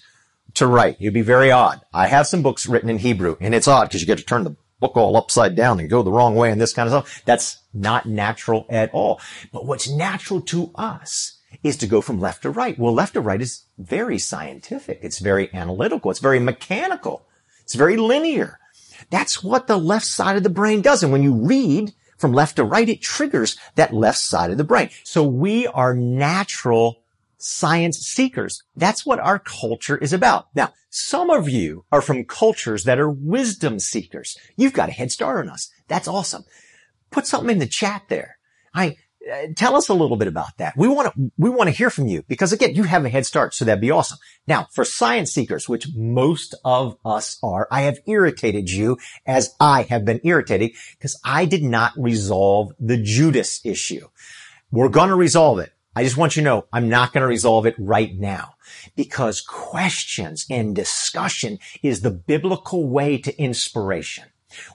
to 0.54 0.68
right. 0.68 0.96
You'd 1.00 1.14
be 1.14 1.22
very 1.22 1.50
odd. 1.50 1.82
I 1.92 2.08
have 2.08 2.28
some 2.28 2.44
books 2.44 2.68
written 2.68 2.90
in 2.90 3.00
Hebrew 3.00 3.36
and 3.42 3.56
it's 3.56 3.68
odd 3.68 3.86
because 3.86 4.02
you 4.02 4.08
get 4.08 4.20
to 4.20 4.24
turn 4.24 4.44
the 4.44 4.56
book 4.80 4.96
all 4.96 5.18
upside 5.18 5.56
down 5.56 5.80
and 5.80 5.90
go 5.90 6.04
the 6.04 6.12
wrong 6.12 6.36
way 6.36 6.52
and 6.52 6.62
this 6.62 6.74
kind 6.74 6.88
of 6.88 6.92
stuff. 6.92 7.24
That's 7.26 7.58
not 7.74 8.06
natural 8.06 8.68
at 8.70 8.92
all. 8.94 9.20
But 9.52 9.66
what's 9.66 9.90
natural 9.90 10.42
to 10.42 10.72
us 10.76 11.40
is 11.64 11.78
to 11.78 11.88
go 11.88 12.02
from 12.02 12.20
left 12.20 12.44
to 12.44 12.52
right. 12.52 12.78
Well, 12.78 12.94
left 12.94 13.14
to 13.14 13.22
right 13.22 13.42
is 13.42 13.66
very 13.80 14.20
scientific. 14.20 15.00
It's 15.02 15.20
very 15.20 15.52
analytical. 15.54 16.12
It's 16.12 16.20
very 16.20 16.40
mechanical. 16.40 17.26
It's 17.64 17.76
very 17.76 17.98
linear. 17.98 18.60
That's 19.10 19.44
what 19.44 19.68
the 19.68 19.78
left 19.78 20.06
side 20.06 20.38
of 20.38 20.44
the 20.44 20.50
brain 20.50 20.82
does. 20.82 21.04
And 21.04 21.12
when 21.12 21.24
you 21.24 21.34
read 21.34 21.94
from 22.18 22.34
left 22.34 22.58
to 22.58 22.64
right, 22.64 22.88
it 22.88 23.02
triggers 23.02 23.58
that 23.76 23.94
left 23.94 24.20
side 24.20 24.52
of 24.52 24.58
the 24.58 24.64
brain. 24.64 24.90
So 25.04 25.24
we 25.24 25.68
are 25.68 25.96
natural 25.96 27.02
science 27.38 27.98
seekers. 27.98 28.62
That's 28.76 29.06
what 29.06 29.20
our 29.20 29.40
culture 29.40 29.98
is 29.98 30.14
about. 30.14 30.48
Now, 30.54 30.74
some 30.90 31.30
of 31.30 31.50
you 31.50 31.86
are 31.92 32.02
from 32.02 32.26
cultures 32.26 32.84
that 32.84 33.00
are 33.00 33.10
wisdom 33.10 33.80
seekers. 33.80 34.38
You've 34.56 34.74
got 34.74 34.90
a 34.90 34.94
head 34.94 35.12
start 35.12 35.46
on 35.46 35.52
us. 35.52 35.70
That's 35.88 36.08
awesome. 36.08 36.44
Put 37.10 37.26
something 37.26 37.50
in 37.50 37.60
the 37.60 37.66
chat 37.66 38.04
there. 38.10 38.38
I, 38.74 38.98
Uh, 39.30 39.48
tell 39.56 39.76
us 39.76 39.88
a 39.88 39.94
little 39.94 40.18
bit 40.18 40.28
about 40.28 40.58
that. 40.58 40.76
We 40.76 40.88
want 40.88 41.14
to, 41.14 41.32
we 41.38 41.50
want 41.50 41.68
to 41.68 41.76
hear 41.76 41.92
from 41.92 42.08
you 42.08 42.24
because 42.28 42.54
again, 42.54 42.74
you 42.74 42.84
have 42.84 43.06
a 43.06 43.10
head 43.10 43.26
start. 43.26 43.54
So 43.54 43.66
that'd 43.66 43.82
be 43.82 43.92
awesome. 43.92 44.18
Now 44.48 44.68
for 44.72 44.84
science 44.84 45.32
seekers, 45.32 45.70
which 45.70 45.88
most 45.96 46.56
of 46.66 46.98
us 47.06 47.38
are, 47.44 47.68
I 47.70 47.82
have 47.82 48.00
irritated 48.08 48.70
you 48.70 48.98
as 49.26 49.54
I 49.60 49.84
have 49.84 50.06
been 50.06 50.22
irritated 50.24 50.72
because 50.98 51.20
I 51.24 51.46
did 51.46 51.62
not 51.64 51.94
resolve 51.98 52.74
the 52.80 52.98
Judas 52.98 53.64
issue. 53.64 54.08
We're 54.72 54.90
going 54.90 55.10
to 55.10 55.16
resolve 55.16 55.60
it. 55.60 55.72
I 55.96 56.04
just 56.04 56.18
want 56.18 56.36
you 56.36 56.42
to 56.42 56.46
know 56.46 56.66
I'm 56.72 56.90
not 56.90 57.12
going 57.12 57.22
to 57.22 57.28
resolve 57.28 57.66
it 57.66 57.76
right 57.78 58.18
now 58.18 58.56
because 58.96 59.42
questions 59.42 60.46
and 60.50 60.76
discussion 60.76 61.60
is 61.84 62.02
the 62.02 62.12
biblical 62.12 62.88
way 62.88 63.18
to 63.20 63.38
inspiration. 63.40 64.24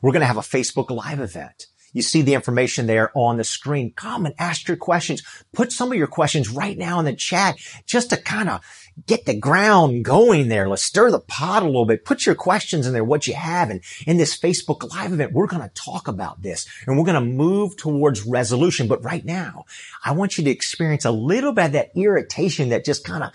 We're 0.02 0.12
going 0.12 0.20
to 0.20 0.26
have 0.26 0.36
a 0.36 0.40
Facebook 0.40 0.90
live 0.90 1.20
event. 1.20 1.66
You 1.96 2.02
see 2.02 2.20
the 2.20 2.34
information 2.34 2.86
there 2.86 3.10
on 3.14 3.38
the 3.38 3.44
screen. 3.44 3.90
Come 3.96 4.26
and 4.26 4.34
ask 4.38 4.68
your 4.68 4.76
questions. 4.76 5.22
Put 5.54 5.72
some 5.72 5.90
of 5.90 5.96
your 5.96 6.06
questions 6.06 6.50
right 6.50 6.76
now 6.76 6.98
in 6.98 7.06
the 7.06 7.14
chat 7.14 7.56
just 7.86 8.10
to 8.10 8.18
kind 8.18 8.50
of 8.50 8.60
get 9.06 9.24
the 9.24 9.34
ground 9.34 10.04
going 10.04 10.48
there. 10.48 10.68
Let's 10.68 10.82
stir 10.82 11.10
the 11.10 11.20
pot 11.20 11.62
a 11.62 11.66
little 11.66 11.86
bit. 11.86 12.04
Put 12.04 12.26
your 12.26 12.34
questions 12.34 12.86
in 12.86 12.92
there, 12.92 13.02
what 13.02 13.26
you 13.26 13.32
have. 13.32 13.70
And 13.70 13.80
in 14.06 14.18
this 14.18 14.38
Facebook 14.38 14.86
live 14.94 15.10
event, 15.10 15.32
we're 15.32 15.46
going 15.46 15.62
to 15.62 15.74
talk 15.74 16.06
about 16.06 16.42
this 16.42 16.66
and 16.86 16.98
we're 16.98 17.06
going 17.06 17.14
to 17.14 17.32
move 17.32 17.78
towards 17.78 18.26
resolution. 18.26 18.88
But 18.88 19.02
right 19.02 19.24
now, 19.24 19.64
I 20.04 20.12
want 20.12 20.36
you 20.36 20.44
to 20.44 20.50
experience 20.50 21.06
a 21.06 21.10
little 21.10 21.52
bit 21.52 21.64
of 21.64 21.72
that 21.72 21.92
irritation 21.96 22.68
that 22.68 22.84
just 22.84 23.06
kind 23.06 23.24
of 23.24 23.32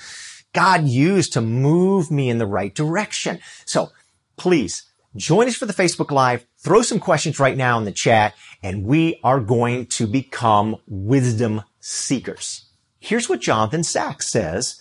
God 0.53 0.83
used 0.83 1.33
to 1.33 1.41
move 1.41 2.11
me 2.11 2.29
in 2.29 2.37
the 2.37 2.45
right 2.45 2.75
direction. 2.75 3.39
So 3.65 3.89
please 4.37 4.83
join 5.15 5.47
us 5.47 5.55
for 5.55 5.65
the 5.65 5.73
Facebook 5.73 6.11
Live. 6.11 6.45
Throw 6.63 6.81
some 6.81 6.99
questions 6.99 7.39
right 7.39 7.57
now 7.57 7.77
in 7.77 7.85
the 7.85 7.91
chat 7.91 8.33
and 8.63 8.85
we 8.85 9.19
are 9.23 9.39
going 9.39 9.87
to 9.87 10.07
become 10.07 10.77
wisdom 10.87 11.61
seekers. 11.79 12.65
Here's 12.99 13.27
what 13.27 13.41
Jonathan 13.41 13.83
Sacks 13.83 14.27
says. 14.27 14.79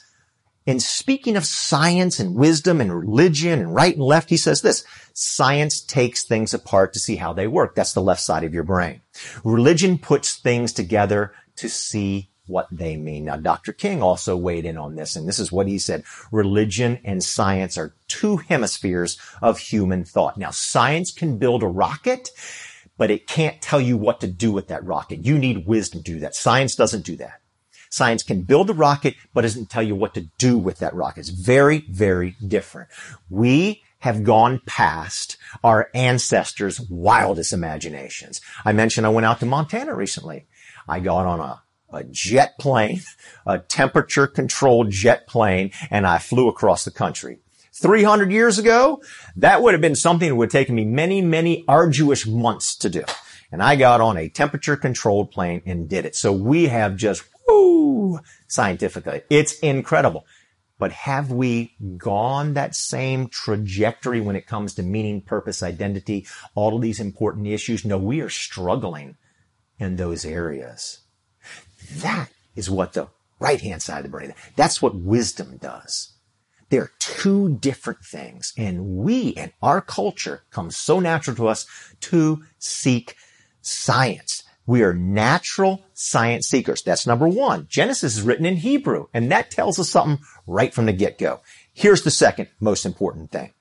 In 0.67 0.79
speaking 0.79 1.37
of 1.37 1.47
science 1.47 2.21
and 2.21 2.35
wisdom 2.35 2.81
and 2.81 2.95
religion 2.95 3.59
and 3.59 3.75
right 3.75 3.95
and 3.95 4.05
left, 4.05 4.29
he 4.29 4.37
says 4.37 4.61
this, 4.61 4.85
science 5.15 5.81
takes 5.81 6.25
things 6.25 6.53
apart 6.53 6.93
to 6.93 7.01
see 7.01 7.17
how 7.17 7.33
they 7.33 7.47
work. 7.47 7.75
That's 7.75 7.95
the 7.95 8.03
left 8.03 8.21
side 8.21 8.45
of 8.45 8.53
your 8.53 8.63
brain. 8.63 9.01
Religion 9.43 9.99
puts 9.99 10.37
things 10.37 10.73
together 10.73 11.33
to 11.57 11.69
see 11.69 12.30
what 12.51 12.69
they 12.71 12.97
mean. 12.97 13.25
Now, 13.25 13.37
Dr. 13.37 13.73
King 13.73 14.03
also 14.03 14.37
weighed 14.37 14.67
in 14.67 14.77
on 14.77 14.97
this, 14.97 15.17
and 15.17 15.27
this 15.29 15.39
is 15.39 15.51
what 15.51 15.69
he 15.69 15.79
said. 15.79 16.05
Religion 16.31 16.99
and 17.05 17.23
science 17.23 17.79
are 17.79 17.95
two 18.09 18.39
hemispheres 18.39 19.19
of 19.41 19.59
human 19.59 20.05
thought. 20.05 20.37
Now, 20.37 20.51
science 20.51 21.13
can 21.13 21.39
build 21.39 21.63
a 21.63 21.69
rocket, 21.69 22.31
but 22.99 23.11
it 23.11 23.27
can't 23.27 23.63
tell 23.63 23.81
you 23.81 23.97
what 23.97 24.21
to 24.21 24.27
do 24.27 24.53
with 24.53 24.69
that 24.69 24.85
rocket. 24.85 25.25
You 25.25 25.39
need 25.39 25.67
wisdom 25.67 26.03
to 26.03 26.13
do 26.13 26.21
that. 26.21 26.35
Science 26.35 26.75
doesn't 26.75 27.07
do 27.07 27.17
that. 27.17 27.41
Science 27.89 28.23
can 28.23 28.43
build 28.43 28.71
a 28.71 28.75
rocket, 28.75 29.15
but 29.35 29.43
doesn't 29.43 29.71
tell 29.71 29.83
you 29.83 29.97
what 29.97 30.15
to 30.15 30.29
do 30.39 30.57
with 30.57 30.79
that 30.79 30.95
rocket. 30.95 31.21
It's 31.21 31.29
very, 31.31 31.85
very 31.91 32.37
different. 32.47 32.89
We 33.29 33.83
have 34.01 34.25
gone 34.25 34.61
past 34.65 35.37
our 35.63 35.91
ancestors' 35.95 36.81
wildest 36.81 37.53
imaginations. 37.53 38.41
I 38.65 38.73
mentioned 38.73 39.07
I 39.07 39.11
went 39.11 39.27
out 39.27 39.41
to 39.41 39.47
Montana 39.47 39.95
recently. 39.95 40.47
I 40.89 41.01
got 41.01 41.27
on 41.27 41.41
a, 41.41 41.63
a 41.93 42.05
jet 42.05 42.59
plane, 42.59 43.01
a 43.47 43.59
temperature 43.59 44.27
controlled 44.27 44.91
jet 44.91 45.27
plane, 45.27 45.73
and 45.91 46.07
I 46.07 46.19
flew 46.19 46.49
across 46.49 46.85
the 46.85 46.91
country. 46.91 47.39
300 47.73 48.31
years 48.31 48.59
ago, 48.59 49.03
that 49.37 49.63
would 49.63 49.75
have 49.75 49.81
been 49.81 49.95
something 49.95 50.29
that 50.29 50.35
would 50.35 50.47
have 50.47 50.53
taken 50.53 50.75
me 50.75 50.85
many, 50.85 51.23
many 51.23 51.65
arduous 51.67 52.27
months 52.27 52.77
to 52.77 52.91
do. 52.91 53.05
And 53.53 53.63
I 53.63 53.77
got 53.77 54.01
on 54.01 54.17
a 54.17 54.29
temperature 54.29 54.77
controlled 54.77 55.31
plane 55.31 55.63
and 55.67 55.89
did 55.89 56.05
it. 56.05 56.15
So 56.15 56.33
we 56.33 56.67
have 56.67 56.97
just 56.97 57.25
woo, 57.49 58.21
scientifically. 58.49 59.23
It's 59.31 59.59
incredible. 59.61 60.27
But 60.79 60.93
have 60.93 61.31
we 61.31 61.75
gone 61.99 62.55
that 62.55 62.75
same 62.75 63.29
trajectory 63.29 64.21
when 64.21 64.37
it 64.37 64.47
comes 64.47 64.75
to 64.75 64.83
meaning, 64.83 65.21
purpose, 65.21 65.63
identity, 65.63 66.27
all 66.55 66.77
of 66.77 66.83
these 66.83 67.01
important 67.01 67.47
issues? 67.47 67.85
No, 67.85 67.99
we 67.99 68.21
are 68.21 68.31
struggling 68.31 69.17
in 69.79 69.97
those 69.97 70.25
areas. 70.25 71.01
That 71.97 72.31
is 72.55 72.71
what 72.71 72.93
the 72.93 73.09
right 73.39 73.61
hand 73.61 73.83
side 73.83 73.99
of 73.99 74.05
the 74.05 74.11
brain, 74.11 74.35
that's 74.57 74.83
what 74.83 74.95
wisdom 74.95 75.57
does. 75.57 76.13
They're 76.69 76.93
two 76.99 77.57
different 77.57 78.05
things. 78.05 78.53
And 78.57 78.99
we 78.99 79.35
and 79.35 79.53
our 79.61 79.81
culture 79.81 80.45
comes 80.51 80.77
so 80.77 81.01
natural 81.01 81.37
to 81.37 81.49
us 81.49 81.67
to 82.03 82.45
seek 82.59 83.17
science. 83.61 84.45
We 84.67 84.83
are 84.85 84.95
natural 84.95 85.85
science 85.95 86.47
seekers. 86.49 86.83
That's 86.83 87.07
number 87.07 87.27
one. 87.27 87.67
Genesis 87.69 88.17
is 88.19 88.23
written 88.23 88.47
in 88.47 88.59
Hebrew, 88.59 89.07
and 89.13 89.33
that 89.33 89.51
tells 89.51 89.81
us 89.81 89.91
something 89.91 90.25
right 90.47 90.73
from 90.73 90.87
the 90.87 90.93
get-go. 90.93 91.41
Here's 91.73 92.03
the 92.03 92.11
second 92.11 92.49
most 92.61 92.87
important 92.87 93.33
thing. 93.33 93.53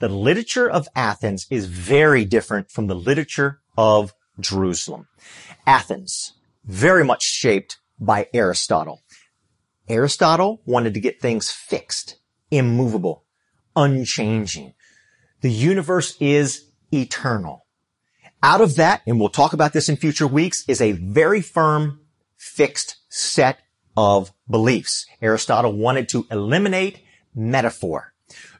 The 0.00 0.10
literature 0.10 0.68
of 0.68 0.88
Athens 0.94 1.46
is 1.48 1.64
very 1.64 2.26
different 2.26 2.70
from 2.70 2.86
the 2.86 2.94
literature 2.94 3.60
of 3.78 4.12
Jerusalem. 4.38 5.08
Athens, 5.66 6.34
very 6.68 7.04
much 7.04 7.22
shaped 7.24 7.78
by 7.98 8.28
Aristotle. 8.32 9.02
Aristotle 9.88 10.60
wanted 10.66 10.94
to 10.94 11.00
get 11.00 11.20
things 11.20 11.50
fixed, 11.50 12.16
immovable, 12.50 13.24
unchanging. 13.74 14.74
The 15.40 15.50
universe 15.50 16.16
is 16.20 16.66
eternal. 16.92 17.64
Out 18.42 18.60
of 18.60 18.76
that, 18.76 19.02
and 19.06 19.18
we'll 19.18 19.30
talk 19.30 19.52
about 19.52 19.72
this 19.72 19.88
in 19.88 19.96
future 19.96 20.26
weeks, 20.26 20.64
is 20.68 20.80
a 20.80 20.92
very 20.92 21.40
firm, 21.40 22.00
fixed 22.36 22.96
set 23.08 23.60
of 23.96 24.32
beliefs. 24.48 25.06
Aristotle 25.20 25.72
wanted 25.72 26.08
to 26.10 26.26
eliminate 26.30 27.00
metaphor. 27.34 28.12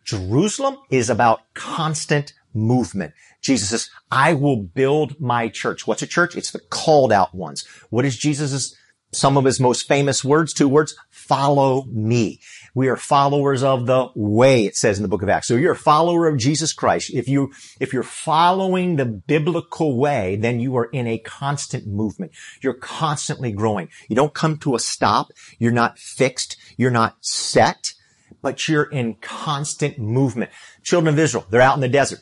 Jerusalem 0.04 0.78
is 0.90 1.10
about 1.10 1.42
constant 1.54 2.32
movement. 2.54 3.14
Jesus 3.40 3.70
says, 3.70 3.90
I 4.10 4.34
will 4.34 4.62
build 4.62 5.20
my 5.20 5.48
church. 5.48 5.86
What's 5.86 6.02
a 6.02 6.06
church? 6.06 6.36
It's 6.36 6.50
the 6.50 6.60
called 6.60 7.12
out 7.12 7.34
ones. 7.34 7.66
What 7.90 8.04
is 8.04 8.16
Jesus' 8.16 8.74
some 9.12 9.36
of 9.38 9.44
his 9.44 9.58
most 9.58 9.88
famous 9.88 10.24
words? 10.24 10.52
Two 10.52 10.68
words. 10.68 10.94
Follow 11.10 11.84
me. 11.84 12.40
We 12.74 12.88
are 12.88 12.96
followers 12.96 13.62
of 13.62 13.86
the 13.86 14.08
way, 14.14 14.64
it 14.64 14.76
says 14.76 14.98
in 14.98 15.02
the 15.02 15.08
book 15.08 15.22
of 15.22 15.28
Acts. 15.28 15.48
So 15.48 15.56
you're 15.56 15.72
a 15.72 15.76
follower 15.76 16.28
of 16.28 16.38
Jesus 16.38 16.72
Christ. 16.72 17.10
If 17.12 17.28
you, 17.28 17.52
if 17.80 17.92
you're 17.92 18.02
following 18.02 18.96
the 18.96 19.06
biblical 19.06 19.98
way, 19.98 20.36
then 20.36 20.60
you 20.60 20.76
are 20.76 20.86
in 20.86 21.06
a 21.06 21.18
constant 21.18 21.86
movement. 21.86 22.32
You're 22.60 22.74
constantly 22.74 23.52
growing. 23.52 23.88
You 24.08 24.16
don't 24.16 24.34
come 24.34 24.58
to 24.58 24.74
a 24.74 24.78
stop. 24.78 25.32
You're 25.58 25.72
not 25.72 25.98
fixed. 25.98 26.56
You're 26.76 26.90
not 26.90 27.16
set, 27.20 27.94
but 28.42 28.68
you're 28.68 28.84
in 28.84 29.14
constant 29.14 29.98
movement. 29.98 30.50
Children 30.82 31.14
of 31.14 31.18
Israel, 31.18 31.46
they're 31.50 31.60
out 31.60 31.76
in 31.76 31.80
the 31.80 31.88
desert. 31.88 32.20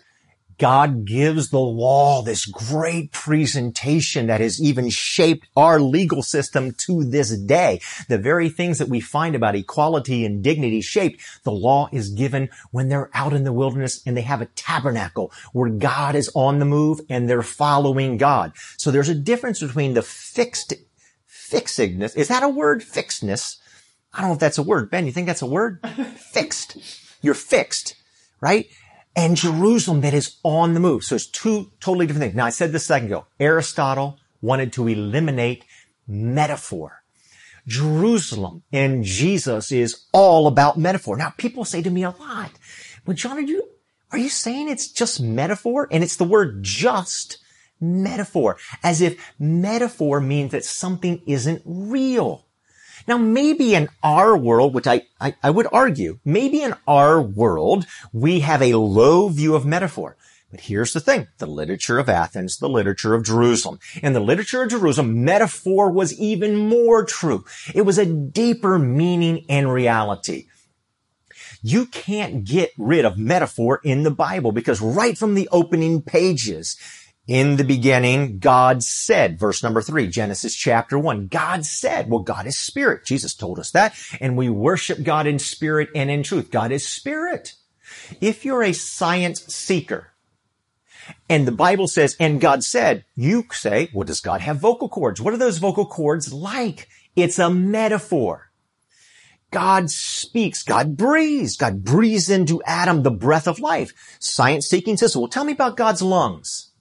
God 0.58 1.04
gives 1.04 1.50
the 1.50 1.58
law 1.58 2.22
this 2.22 2.46
great 2.46 3.12
presentation 3.12 4.26
that 4.28 4.40
has 4.40 4.60
even 4.60 4.88
shaped 4.88 5.46
our 5.56 5.80
legal 5.80 6.22
system 6.22 6.72
to 6.78 7.04
this 7.04 7.36
day. 7.36 7.80
The 8.08 8.18
very 8.18 8.48
things 8.48 8.78
that 8.78 8.88
we 8.88 9.00
find 9.00 9.34
about 9.34 9.54
equality 9.54 10.24
and 10.24 10.42
dignity 10.42 10.80
shaped, 10.80 11.20
the 11.44 11.52
law 11.52 11.88
is 11.92 12.10
given 12.10 12.48
when 12.70 12.88
they're 12.88 13.10
out 13.12 13.32
in 13.32 13.44
the 13.44 13.52
wilderness 13.52 14.02
and 14.06 14.16
they 14.16 14.22
have 14.22 14.40
a 14.40 14.46
tabernacle 14.46 15.32
where 15.52 15.70
God 15.70 16.14
is 16.14 16.30
on 16.34 16.58
the 16.58 16.64
move 16.64 17.00
and 17.10 17.28
they're 17.28 17.42
following 17.42 18.16
God. 18.16 18.52
So 18.76 18.90
there's 18.90 19.08
a 19.08 19.14
difference 19.14 19.60
between 19.60 19.94
the 19.94 20.02
fixed, 20.02 20.72
fixedness. 21.26 22.16
Is 22.16 22.28
that 22.28 22.42
a 22.42 22.48
word? 22.48 22.82
Fixedness. 22.82 23.58
I 24.12 24.20
don't 24.20 24.30
know 24.30 24.34
if 24.34 24.40
that's 24.40 24.58
a 24.58 24.62
word. 24.62 24.90
Ben, 24.90 25.04
you 25.04 25.12
think 25.12 25.26
that's 25.26 25.42
a 25.42 25.46
word? 25.46 25.80
fixed. 26.16 26.78
You're 27.20 27.34
fixed, 27.34 27.94
right? 28.40 28.66
And 29.16 29.36
Jerusalem 29.36 30.02
that 30.02 30.14
is 30.14 30.36
on 30.44 30.74
the 30.74 30.80
move. 30.80 31.02
So 31.02 31.16
it's 31.16 31.26
two 31.26 31.72
totally 31.80 32.06
different 32.06 32.24
things. 32.24 32.36
Now 32.36 32.46
I 32.46 32.50
said 32.50 32.70
this 32.70 32.82
a 32.82 32.86
second 32.86 33.06
ago. 33.06 33.26
Aristotle 33.40 34.18
wanted 34.42 34.72
to 34.74 34.86
eliminate 34.86 35.64
metaphor. 36.06 37.02
Jerusalem 37.66 38.62
and 38.72 39.02
Jesus 39.02 39.72
is 39.72 40.04
all 40.12 40.46
about 40.46 40.78
metaphor. 40.78 41.16
Now 41.16 41.32
people 41.36 41.64
say 41.64 41.82
to 41.82 41.90
me 41.90 42.04
a 42.04 42.10
lot, 42.10 42.52
well, 43.06 43.16
John, 43.16 43.38
are 43.38 43.40
you, 43.40 43.68
are 44.12 44.18
you 44.18 44.28
saying 44.28 44.68
it's 44.68 44.88
just 44.88 45.20
metaphor? 45.20 45.88
And 45.90 46.04
it's 46.04 46.16
the 46.16 46.24
word 46.24 46.62
just 46.62 47.38
metaphor, 47.80 48.56
as 48.82 49.00
if 49.00 49.34
metaphor 49.38 50.20
means 50.20 50.52
that 50.52 50.64
something 50.64 51.20
isn't 51.26 51.62
real. 51.64 52.45
Now, 53.06 53.18
maybe 53.18 53.74
in 53.74 53.88
our 54.02 54.36
world, 54.36 54.74
which 54.74 54.86
I, 54.86 55.02
I, 55.20 55.34
I, 55.42 55.50
would 55.50 55.68
argue, 55.72 56.18
maybe 56.24 56.62
in 56.62 56.74
our 56.86 57.20
world, 57.20 57.86
we 58.12 58.40
have 58.40 58.62
a 58.62 58.74
low 58.74 59.28
view 59.28 59.54
of 59.54 59.64
metaphor. 59.64 60.16
But 60.50 60.60
here's 60.60 60.92
the 60.92 61.00
thing. 61.00 61.28
The 61.38 61.46
literature 61.46 61.98
of 61.98 62.08
Athens, 62.08 62.58
the 62.58 62.68
literature 62.68 63.14
of 63.14 63.24
Jerusalem. 63.24 63.78
In 64.02 64.12
the 64.12 64.20
literature 64.20 64.62
of 64.62 64.70
Jerusalem, 64.70 65.24
metaphor 65.24 65.90
was 65.90 66.18
even 66.18 66.56
more 66.56 67.04
true. 67.04 67.44
It 67.74 67.82
was 67.82 67.98
a 67.98 68.06
deeper 68.06 68.78
meaning 68.78 69.44
and 69.48 69.72
reality. 69.72 70.46
You 71.62 71.86
can't 71.86 72.44
get 72.44 72.70
rid 72.78 73.04
of 73.04 73.18
metaphor 73.18 73.80
in 73.82 74.02
the 74.02 74.10
Bible 74.10 74.52
because 74.52 74.80
right 74.80 75.18
from 75.18 75.34
the 75.34 75.48
opening 75.50 76.00
pages, 76.00 76.76
in 77.26 77.56
the 77.56 77.64
beginning, 77.64 78.38
God 78.38 78.82
said, 78.82 79.38
verse 79.38 79.62
number 79.62 79.82
three, 79.82 80.06
Genesis 80.06 80.54
chapter 80.54 80.98
one, 80.98 81.26
God 81.26 81.66
said, 81.66 82.08
well, 82.08 82.20
God 82.20 82.46
is 82.46 82.56
spirit. 82.56 83.04
Jesus 83.04 83.34
told 83.34 83.58
us 83.58 83.72
that. 83.72 83.98
And 84.20 84.36
we 84.36 84.48
worship 84.48 85.02
God 85.02 85.26
in 85.26 85.38
spirit 85.38 85.88
and 85.94 86.10
in 86.10 86.22
truth. 86.22 86.50
God 86.50 86.70
is 86.70 86.86
spirit. 86.86 87.54
If 88.20 88.44
you're 88.44 88.62
a 88.62 88.72
science 88.72 89.42
seeker 89.52 90.12
and 91.28 91.46
the 91.46 91.52
Bible 91.52 91.88
says, 91.88 92.16
and 92.20 92.40
God 92.40 92.62
said, 92.62 93.04
you 93.16 93.44
say, 93.50 93.90
well, 93.92 94.04
does 94.04 94.20
God 94.20 94.40
have 94.40 94.58
vocal 94.58 94.88
cords? 94.88 95.20
What 95.20 95.34
are 95.34 95.38
those 95.38 95.58
vocal 95.58 95.86
cords 95.86 96.32
like? 96.32 96.88
It's 97.16 97.38
a 97.38 97.50
metaphor. 97.50 98.50
God 99.50 99.90
speaks. 99.90 100.62
God 100.62 100.96
breathes. 100.96 101.56
God 101.56 101.82
breathes 101.82 102.28
into 102.28 102.62
Adam 102.64 103.02
the 103.02 103.10
breath 103.10 103.48
of 103.48 103.58
life. 103.58 104.16
Science 104.20 104.66
seeking 104.68 104.96
says, 104.96 105.16
well, 105.16 105.28
tell 105.28 105.44
me 105.44 105.52
about 105.52 105.76
God's 105.76 106.02
lungs. 106.02 106.72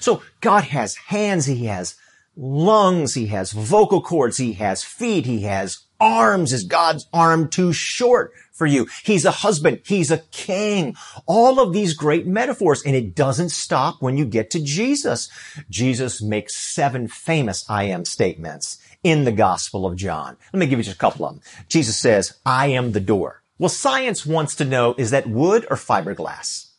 So 0.00 0.22
God 0.40 0.64
has 0.64 0.96
hands, 0.96 1.46
He 1.46 1.66
has 1.66 1.96
lungs, 2.36 3.14
He 3.14 3.26
has 3.28 3.52
vocal 3.52 4.02
cords, 4.02 4.38
He 4.38 4.54
has 4.54 4.84
feet, 4.84 5.26
He 5.26 5.42
has 5.42 5.84
arms. 6.00 6.52
Is 6.52 6.64
God's 6.64 7.06
arm 7.12 7.48
too 7.48 7.72
short 7.72 8.32
for 8.52 8.66
you? 8.66 8.88
He's 9.04 9.24
a 9.24 9.30
husband. 9.30 9.80
He's 9.84 10.10
a 10.10 10.18
king. 10.18 10.96
All 11.26 11.60
of 11.60 11.72
these 11.72 11.94
great 11.94 12.26
metaphors. 12.26 12.82
And 12.82 12.96
it 12.96 13.14
doesn't 13.14 13.50
stop 13.50 14.00
when 14.00 14.16
you 14.16 14.24
get 14.24 14.50
to 14.52 14.62
Jesus. 14.62 15.28
Jesus 15.68 16.22
makes 16.22 16.56
seven 16.56 17.06
famous 17.06 17.68
I 17.68 17.84
am 17.84 18.04
statements 18.04 18.78
in 19.04 19.24
the 19.24 19.32
gospel 19.32 19.86
of 19.86 19.96
John. 19.96 20.36
Let 20.52 20.60
me 20.60 20.66
give 20.66 20.78
you 20.78 20.84
just 20.84 20.96
a 20.96 20.98
couple 20.98 21.26
of 21.26 21.34
them. 21.34 21.42
Jesus 21.68 21.96
says, 21.96 22.38
I 22.44 22.68
am 22.68 22.92
the 22.92 23.00
door. 23.00 23.42
Well, 23.58 23.68
science 23.68 24.24
wants 24.24 24.54
to 24.56 24.64
know, 24.64 24.94
is 24.96 25.10
that 25.10 25.28
wood 25.28 25.66
or 25.70 25.76
fiberglass? 25.76 26.69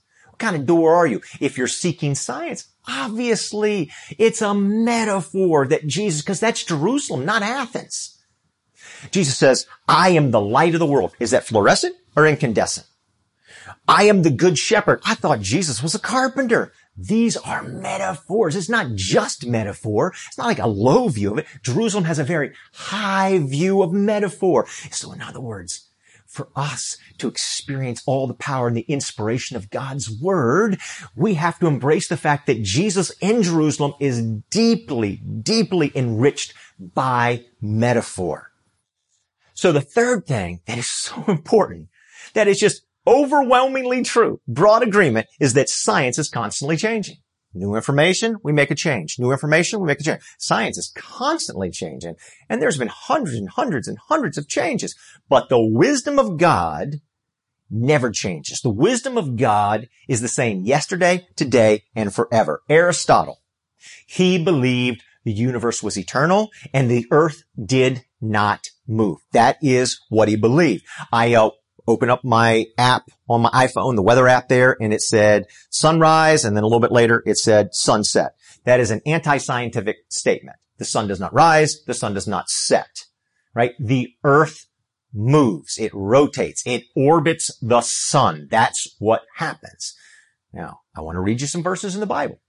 Kind 0.41 0.55
of 0.55 0.65
door 0.65 0.95
are 0.95 1.07
you? 1.07 1.21
If 1.39 1.57
you're 1.57 1.67
seeking 1.67 2.15
science, 2.15 2.67
obviously 2.87 3.91
it's 4.17 4.41
a 4.41 4.53
metaphor 4.53 5.67
that 5.67 5.87
Jesus, 5.87 6.21
because 6.21 6.39
that's 6.39 6.65
Jerusalem, 6.65 7.23
not 7.23 7.43
Athens. 7.43 8.17
Jesus 9.11 9.37
says, 9.37 9.67
I 9.87 10.09
am 10.09 10.31
the 10.31 10.41
light 10.41 10.73
of 10.73 10.79
the 10.79 10.85
world. 10.85 11.13
Is 11.19 11.31
that 11.31 11.45
fluorescent 11.45 11.95
or 12.15 12.27
incandescent? 12.27 12.87
I 13.87 14.03
am 14.03 14.23
the 14.23 14.31
good 14.31 14.57
shepherd. 14.57 15.01
I 15.05 15.15
thought 15.15 15.41
Jesus 15.41 15.81
was 15.81 15.95
a 15.95 15.99
carpenter. 15.99 16.73
These 16.97 17.37
are 17.37 17.63
metaphors. 17.63 18.55
It's 18.55 18.69
not 18.69 18.95
just 18.95 19.45
metaphor. 19.45 20.13
It's 20.27 20.37
not 20.37 20.47
like 20.47 20.59
a 20.59 20.67
low 20.67 21.07
view 21.07 21.31
of 21.31 21.39
it. 21.39 21.47
Jerusalem 21.63 22.03
has 22.03 22.19
a 22.19 22.23
very 22.23 22.53
high 22.73 23.39
view 23.39 23.81
of 23.81 23.93
metaphor. 23.93 24.67
So 24.91 25.11
in 25.13 25.21
other 25.21 25.41
words, 25.41 25.89
for 26.31 26.47
us 26.55 26.97
to 27.17 27.27
experience 27.27 28.01
all 28.05 28.25
the 28.25 28.33
power 28.33 28.67
and 28.67 28.75
the 28.75 28.85
inspiration 28.87 29.57
of 29.57 29.69
God's 29.69 30.09
word, 30.09 30.79
we 31.15 31.33
have 31.33 31.59
to 31.59 31.67
embrace 31.67 32.07
the 32.07 32.17
fact 32.17 32.47
that 32.47 32.63
Jesus 32.63 33.11
in 33.19 33.43
Jerusalem 33.43 33.93
is 33.99 34.23
deeply, 34.49 35.17
deeply 35.17 35.91
enriched 35.93 36.53
by 36.79 37.45
metaphor. 37.61 38.51
So 39.53 39.73
the 39.73 39.81
third 39.81 40.25
thing 40.25 40.61
that 40.67 40.77
is 40.77 40.87
so 40.89 41.23
important, 41.27 41.89
that 42.33 42.47
is 42.47 42.59
just 42.59 42.83
overwhelmingly 43.05 44.03
true, 44.03 44.39
broad 44.47 44.83
agreement, 44.83 45.27
is 45.39 45.53
that 45.53 45.67
science 45.69 46.17
is 46.17 46.29
constantly 46.29 46.77
changing. 46.77 47.17
New 47.53 47.75
information, 47.75 48.37
we 48.43 48.53
make 48.53 48.71
a 48.71 48.75
change. 48.75 49.19
New 49.19 49.31
information, 49.31 49.79
we 49.79 49.87
make 49.87 49.99
a 49.99 50.03
change. 50.03 50.21
Science 50.37 50.77
is 50.77 50.91
constantly 50.95 51.69
changing. 51.69 52.15
And 52.49 52.61
there's 52.61 52.77
been 52.77 52.87
hundreds 52.87 53.37
and 53.37 53.49
hundreds 53.49 53.87
and 53.87 53.97
hundreds 54.07 54.37
of 54.37 54.47
changes. 54.47 54.95
But 55.27 55.49
the 55.49 55.59
wisdom 55.59 56.17
of 56.17 56.37
God 56.37 57.01
never 57.69 58.09
changes. 58.09 58.61
The 58.61 58.69
wisdom 58.69 59.17
of 59.17 59.35
God 59.35 59.89
is 60.07 60.21
the 60.21 60.27
same 60.27 60.61
yesterday, 60.61 61.27
today, 61.35 61.83
and 61.95 62.13
forever. 62.13 62.61
Aristotle, 62.69 63.41
he 64.05 64.41
believed 64.43 65.03
the 65.23 65.31
universe 65.31 65.83
was 65.83 65.97
eternal 65.97 66.49
and 66.73 66.89
the 66.89 67.05
earth 67.11 67.43
did 67.63 68.05
not 68.19 68.69
move. 68.87 69.19
That 69.31 69.57
is 69.61 69.99
what 70.09 70.27
he 70.27 70.35
believed. 70.35 70.85
I 71.11 71.33
uh, 71.33 71.51
open 71.91 72.09
up 72.09 72.23
my 72.23 72.65
app 72.77 73.09
on 73.29 73.41
my 73.41 73.49
iPhone, 73.49 73.95
the 73.95 74.01
weather 74.01 74.27
app 74.27 74.47
there, 74.47 74.75
and 74.81 74.93
it 74.93 75.01
said 75.01 75.45
sunrise, 75.69 76.43
and 76.45 76.55
then 76.55 76.63
a 76.63 76.67
little 76.67 76.79
bit 76.79 76.91
later 76.91 77.21
it 77.25 77.37
said 77.37 77.75
sunset. 77.75 78.35
That 78.63 78.79
is 78.79 78.91
an 78.91 79.01
anti-scientific 79.05 79.97
statement. 80.09 80.57
The 80.77 80.85
sun 80.85 81.07
does 81.07 81.19
not 81.19 81.33
rise, 81.33 81.83
the 81.85 81.93
sun 81.93 82.13
does 82.13 82.27
not 82.27 82.49
set, 82.49 83.05
right? 83.53 83.73
The 83.79 84.15
earth 84.23 84.65
moves, 85.13 85.77
it 85.77 85.93
rotates, 85.93 86.63
it 86.65 86.85
orbits 86.95 87.55
the 87.61 87.81
sun. 87.81 88.47
That's 88.49 88.95
what 88.99 89.23
happens. 89.35 89.95
Now, 90.53 90.79
I 90.95 91.01
want 91.01 91.15
to 91.15 91.21
read 91.21 91.41
you 91.41 91.47
some 91.47 91.63
verses 91.63 91.93
in 91.93 92.01
the 92.01 92.07
Bible. 92.07 92.39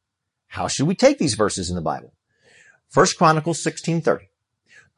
How 0.49 0.69
should 0.69 0.87
we 0.87 0.95
take 0.95 1.19
these 1.19 1.35
verses 1.35 1.71
in 1.71 1.77
the 1.77 1.83
Bible? 1.83 2.13
First 2.89 3.17
Chronicles 3.17 3.65
1630. 3.65 4.29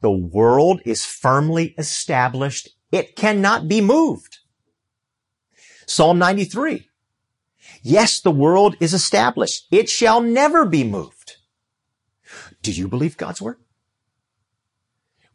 The 0.01 0.11
world 0.11 0.81
is 0.85 1.05
firmly 1.05 1.73
established 1.77 2.69
it 2.95 3.15
cannot 3.17 3.67
be 3.67 3.81
moved. 3.81 4.39
Psalm 5.85 6.17
93. 6.17 6.87
Yes, 7.83 8.21
the 8.21 8.31
world 8.31 8.77
is 8.79 8.93
established. 8.93 9.67
It 9.69 9.89
shall 9.89 10.21
never 10.21 10.65
be 10.65 10.83
moved. 10.85 11.35
Do 12.61 12.71
you 12.71 12.87
believe 12.87 13.17
God's 13.17 13.41
word? 13.41 13.57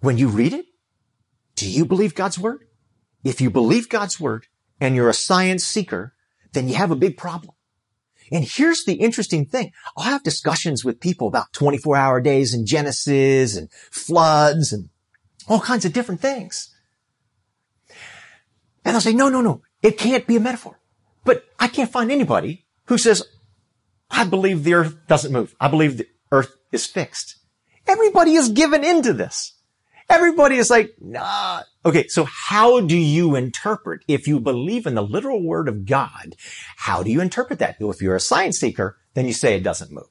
When 0.01 0.17
you 0.17 0.29
read 0.29 0.55
it, 0.55 0.65
do 1.55 1.69
you 1.71 1.85
believe 1.85 2.15
God's 2.15 2.39
word? 2.39 2.65
If 3.23 3.43
you 3.43 3.51
believe 3.51 3.91
God's 3.91 4.19
word 4.19 4.47
and 4.81 4.97
you're 4.97 5.11
a 5.11 5.15
science 5.15 5.63
seeker, 5.63 6.15
then 6.53 6.67
you 6.67 6.77
have 6.77 6.91
a 6.91 6.97
big 6.97 7.19
problem. 7.19 7.55
And 8.33 8.45
here's 8.45 8.85
the 8.85 8.95
interesting 8.95 9.45
thing. 9.45 9.73
I'll 9.97 10.05
have 10.05 10.23
discussions 10.23 10.83
with 10.83 11.01
people 11.01 11.29
about 11.29 11.53
24 11.53 11.97
hour 11.97 12.21
days 12.23 12.55
and 12.55 12.67
Genesis 12.67 13.55
and 13.55 13.71
floods 13.91 14.73
and 14.73 14.89
all 15.47 15.61
kinds 15.61 15.85
of 15.85 15.93
different 15.93 16.23
things. 16.23 16.75
And 18.85 18.95
they'll 18.95 19.01
say, 19.01 19.13
no, 19.13 19.29
no, 19.29 19.41
no, 19.41 19.63
it 19.83 19.99
can't 19.99 20.27
be 20.27 20.37
a 20.37 20.41
metaphor. 20.41 20.79
But 21.25 21.45
I 21.59 21.69
can't 21.69 21.91
find 21.91 22.11
anybody 22.11 22.67
who 22.87 22.99
says, 22.99 23.23
I 24.11 24.25
believe 24.25 24.65
the 24.65 24.75
earth 24.75 24.97
doesn't 25.07 25.33
move. 25.33 25.55
I 25.61 25.69
believe 25.69 25.97
the 25.97 26.09
earth 26.33 26.57
is 26.73 26.87
fixed. 26.87 27.37
Everybody 27.87 28.35
is 28.35 28.49
given 28.49 28.85
into 28.85 29.13
this. 29.13 29.53
Everybody 30.09 30.57
is 30.57 30.71
like, 30.71 30.95
nah. 31.01 31.63
Okay. 31.85 32.09
So 32.09 32.25
how 32.25 32.81
do 32.81 32.97
you 32.97 33.37
interpret 33.37 34.05
if 34.09 34.27
you 34.27 34.41
believe 34.41 34.87
in 34.87 34.97
the 34.97 35.03
literal 35.03 35.43
word 35.43 35.69
of 35.69 35.87
God? 35.87 36.35
How 36.77 37.03
do 37.03 37.11
you 37.11 37.21
interpret 37.21 37.61
that? 37.61 37.77
Well, 37.79 37.91
If 37.91 38.03
you're 38.03 38.17
a 38.17 38.21
science 38.21 38.59
seeker, 38.59 38.99
then 39.15 39.27
you 39.27 39.33
say 39.33 39.55
it 39.55 39.63
doesn't 39.63 39.93
move. 39.93 40.09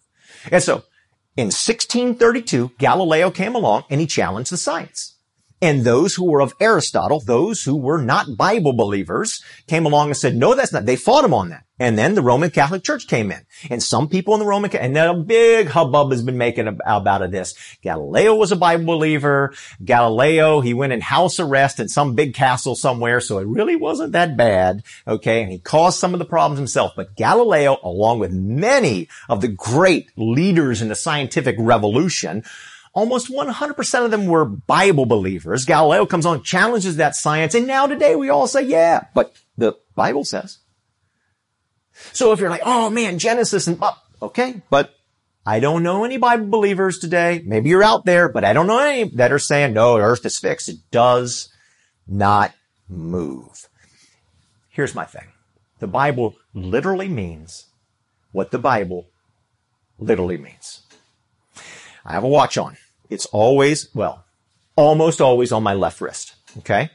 And 0.51 0.63
so 0.63 0.83
in 1.35 1.47
1632, 1.47 2.71
Galileo 2.77 3.29
came 3.29 3.55
along 3.55 3.83
and 3.89 3.99
he 3.99 4.07
challenged 4.07 4.51
the 4.51 4.57
science. 4.57 5.15
And 5.61 5.83
those 5.83 6.15
who 6.15 6.29
were 6.29 6.41
of 6.41 6.53
Aristotle, 6.59 7.19
those 7.19 7.63
who 7.63 7.75
were 7.75 8.01
not 8.01 8.37
Bible 8.37 8.73
believers, 8.73 9.43
came 9.67 9.85
along 9.85 10.07
and 10.07 10.17
said, 10.17 10.35
no, 10.35 10.55
that's 10.55 10.71
not, 10.71 10.85
they 10.85 10.95
fought 10.95 11.25
him 11.25 11.33
on 11.33 11.49
that. 11.49 11.65
And 11.81 11.97
then 11.97 12.13
the 12.13 12.21
Roman 12.21 12.49
Catholic 12.49 12.83
Church 12.83 13.07
came 13.07 13.31
in. 13.31 13.45
And 13.69 13.81
some 13.81 14.09
people 14.09 14.33
in 14.33 14.41
the 14.41 14.45
Roman, 14.45 14.73
and 14.75 14.95
then 14.95 15.09
a 15.09 15.13
big 15.13 15.67
hubbub 15.67 16.11
has 16.11 16.21
been 16.21 16.37
making 16.37 16.67
about 16.85 17.21
of 17.21 17.31
this. 17.31 17.55
Galileo 17.81 18.35
was 18.35 18.51
a 18.51 18.57
Bible 18.57 18.85
believer. 18.85 19.53
Galileo, 19.83 20.59
he 20.59 20.73
went 20.73 20.91
in 20.91 20.99
house 20.99 21.39
arrest 21.39 21.79
in 21.79 21.87
some 21.87 22.15
big 22.15 22.33
castle 22.33 22.75
somewhere, 22.75 23.21
so 23.21 23.37
it 23.37 23.47
really 23.47 23.77
wasn't 23.77 24.11
that 24.11 24.35
bad. 24.35 24.83
Okay. 25.07 25.41
And 25.41 25.51
he 25.51 25.59
caused 25.59 25.99
some 25.99 26.13
of 26.13 26.19
the 26.19 26.25
problems 26.25 26.59
himself. 26.59 26.93
But 26.97 27.15
Galileo, 27.15 27.77
along 27.81 28.19
with 28.19 28.33
many 28.33 29.07
of 29.29 29.39
the 29.39 29.47
great 29.47 30.09
leaders 30.17 30.81
in 30.81 30.89
the 30.89 30.95
scientific 30.95 31.55
revolution, 31.57 32.43
Almost 32.93 33.29
100% 33.29 34.05
of 34.05 34.11
them 34.11 34.25
were 34.25 34.45
Bible 34.45 35.05
believers. 35.05 35.65
Galileo 35.65 36.05
comes 36.05 36.25
on, 36.25 36.43
challenges 36.43 36.97
that 36.97 37.15
science, 37.15 37.53
and 37.53 37.67
now 37.67 37.87
today 37.87 38.15
we 38.15 38.29
all 38.29 38.47
say, 38.47 38.63
yeah, 38.63 39.05
but 39.13 39.35
the 39.57 39.73
Bible 39.95 40.25
says. 40.25 40.59
So 42.13 42.31
if 42.31 42.39
you're 42.39 42.49
like, 42.49 42.63
oh 42.65 42.89
man, 42.89 43.19
Genesis 43.19 43.67
and, 43.67 43.77
oh, 43.81 43.97
okay, 44.21 44.61
but 44.69 44.95
I 45.45 45.59
don't 45.59 45.83
know 45.83 46.03
any 46.03 46.17
Bible 46.17 46.47
believers 46.47 46.99
today. 46.99 47.41
Maybe 47.45 47.69
you're 47.69 47.83
out 47.83 48.05
there, 48.05 48.29
but 48.29 48.43
I 48.43 48.53
don't 48.53 48.67
know 48.67 48.79
any 48.79 49.09
that 49.15 49.31
are 49.31 49.39
saying, 49.39 49.73
no, 49.73 49.97
earth 49.97 50.25
is 50.25 50.37
fixed. 50.37 50.69
It 50.69 50.77
does 50.91 51.49
not 52.07 52.53
move. 52.87 53.67
Here's 54.69 54.95
my 54.95 55.05
thing. 55.05 55.27
The 55.79 55.87
Bible 55.87 56.35
literally 56.53 57.07
means 57.07 57.67
what 58.31 58.51
the 58.51 58.59
Bible 58.59 59.07
literally 59.97 60.37
means. 60.37 60.81
I 62.09 62.13
have 62.13 62.23
a 62.23 62.27
watch 62.27 62.57
on. 62.57 62.75
It's 63.09 63.27
always, 63.27 63.89
well, 63.93 64.25
almost 64.75 65.21
always 65.21 65.51
on 65.51 65.61
my 65.61 65.73
left 65.73 66.01
wrist. 66.01 66.35
Okay. 66.57 66.89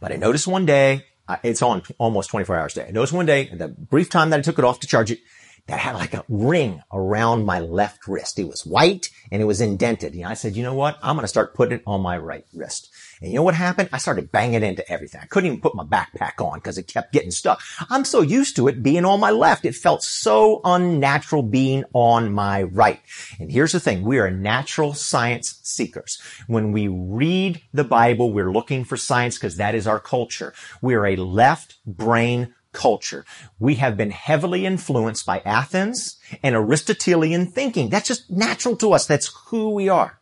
But 0.00 0.12
I 0.12 0.16
noticed 0.16 0.46
one 0.46 0.64
day, 0.64 1.04
it's 1.42 1.60
on 1.60 1.82
almost 1.98 2.30
24 2.30 2.56
hours 2.56 2.76
a 2.76 2.80
day. 2.80 2.88
I 2.88 2.90
noticed 2.90 3.12
one 3.12 3.26
day, 3.26 3.48
in 3.50 3.58
the 3.58 3.68
brief 3.68 4.08
time 4.08 4.30
that 4.30 4.38
I 4.38 4.42
took 4.42 4.58
it 4.58 4.64
off 4.64 4.80
to 4.80 4.86
charge 4.86 5.10
it, 5.10 5.20
that 5.66 5.78
had 5.78 5.94
like 5.94 6.14
a 6.14 6.24
ring 6.28 6.82
around 6.90 7.44
my 7.44 7.60
left 7.60 8.08
wrist. 8.08 8.38
It 8.38 8.48
was 8.48 8.64
white 8.64 9.10
and 9.30 9.42
it 9.42 9.46
was 9.46 9.60
indented. 9.60 10.14
And 10.14 10.24
I 10.24 10.34
said, 10.34 10.56
you 10.56 10.62
know 10.62 10.74
what? 10.74 10.98
I'm 11.02 11.16
going 11.16 11.24
to 11.24 11.28
start 11.28 11.54
putting 11.54 11.78
it 11.78 11.84
on 11.86 12.00
my 12.00 12.16
right 12.16 12.44
wrist. 12.54 12.90
And 13.24 13.32
you 13.32 13.38
know 13.38 13.42
what 13.42 13.54
happened? 13.54 13.88
I 13.90 13.96
started 13.96 14.30
banging 14.30 14.62
into 14.62 14.86
everything. 14.92 15.22
I 15.22 15.26
couldn't 15.26 15.46
even 15.46 15.60
put 15.62 15.74
my 15.74 15.82
backpack 15.82 16.44
on 16.44 16.58
because 16.58 16.76
it 16.76 16.88
kept 16.88 17.10
getting 17.10 17.30
stuck. 17.30 17.62
I'm 17.88 18.04
so 18.04 18.20
used 18.20 18.54
to 18.56 18.68
it 18.68 18.82
being 18.82 19.06
on 19.06 19.18
my 19.18 19.30
left. 19.30 19.64
It 19.64 19.74
felt 19.74 20.02
so 20.02 20.60
unnatural 20.62 21.42
being 21.42 21.84
on 21.94 22.34
my 22.34 22.64
right. 22.64 23.00
And 23.40 23.50
here's 23.50 23.72
the 23.72 23.80
thing. 23.80 24.02
We 24.02 24.18
are 24.18 24.30
natural 24.30 24.92
science 24.92 25.58
seekers. 25.62 26.20
When 26.48 26.70
we 26.70 26.86
read 26.88 27.62
the 27.72 27.82
Bible, 27.82 28.30
we're 28.30 28.52
looking 28.52 28.84
for 28.84 28.98
science 28.98 29.38
because 29.38 29.56
that 29.56 29.74
is 29.74 29.86
our 29.86 30.00
culture. 30.00 30.52
We 30.82 30.92
are 30.92 31.06
a 31.06 31.16
left 31.16 31.76
brain 31.86 32.54
culture. 32.74 33.24
We 33.58 33.76
have 33.76 33.96
been 33.96 34.10
heavily 34.10 34.66
influenced 34.66 35.24
by 35.24 35.40
Athens 35.46 36.18
and 36.42 36.54
Aristotelian 36.54 37.46
thinking. 37.46 37.88
That's 37.88 38.08
just 38.08 38.30
natural 38.30 38.76
to 38.76 38.92
us. 38.92 39.06
That's 39.06 39.34
who 39.46 39.70
we 39.70 39.88
are. 39.88 40.20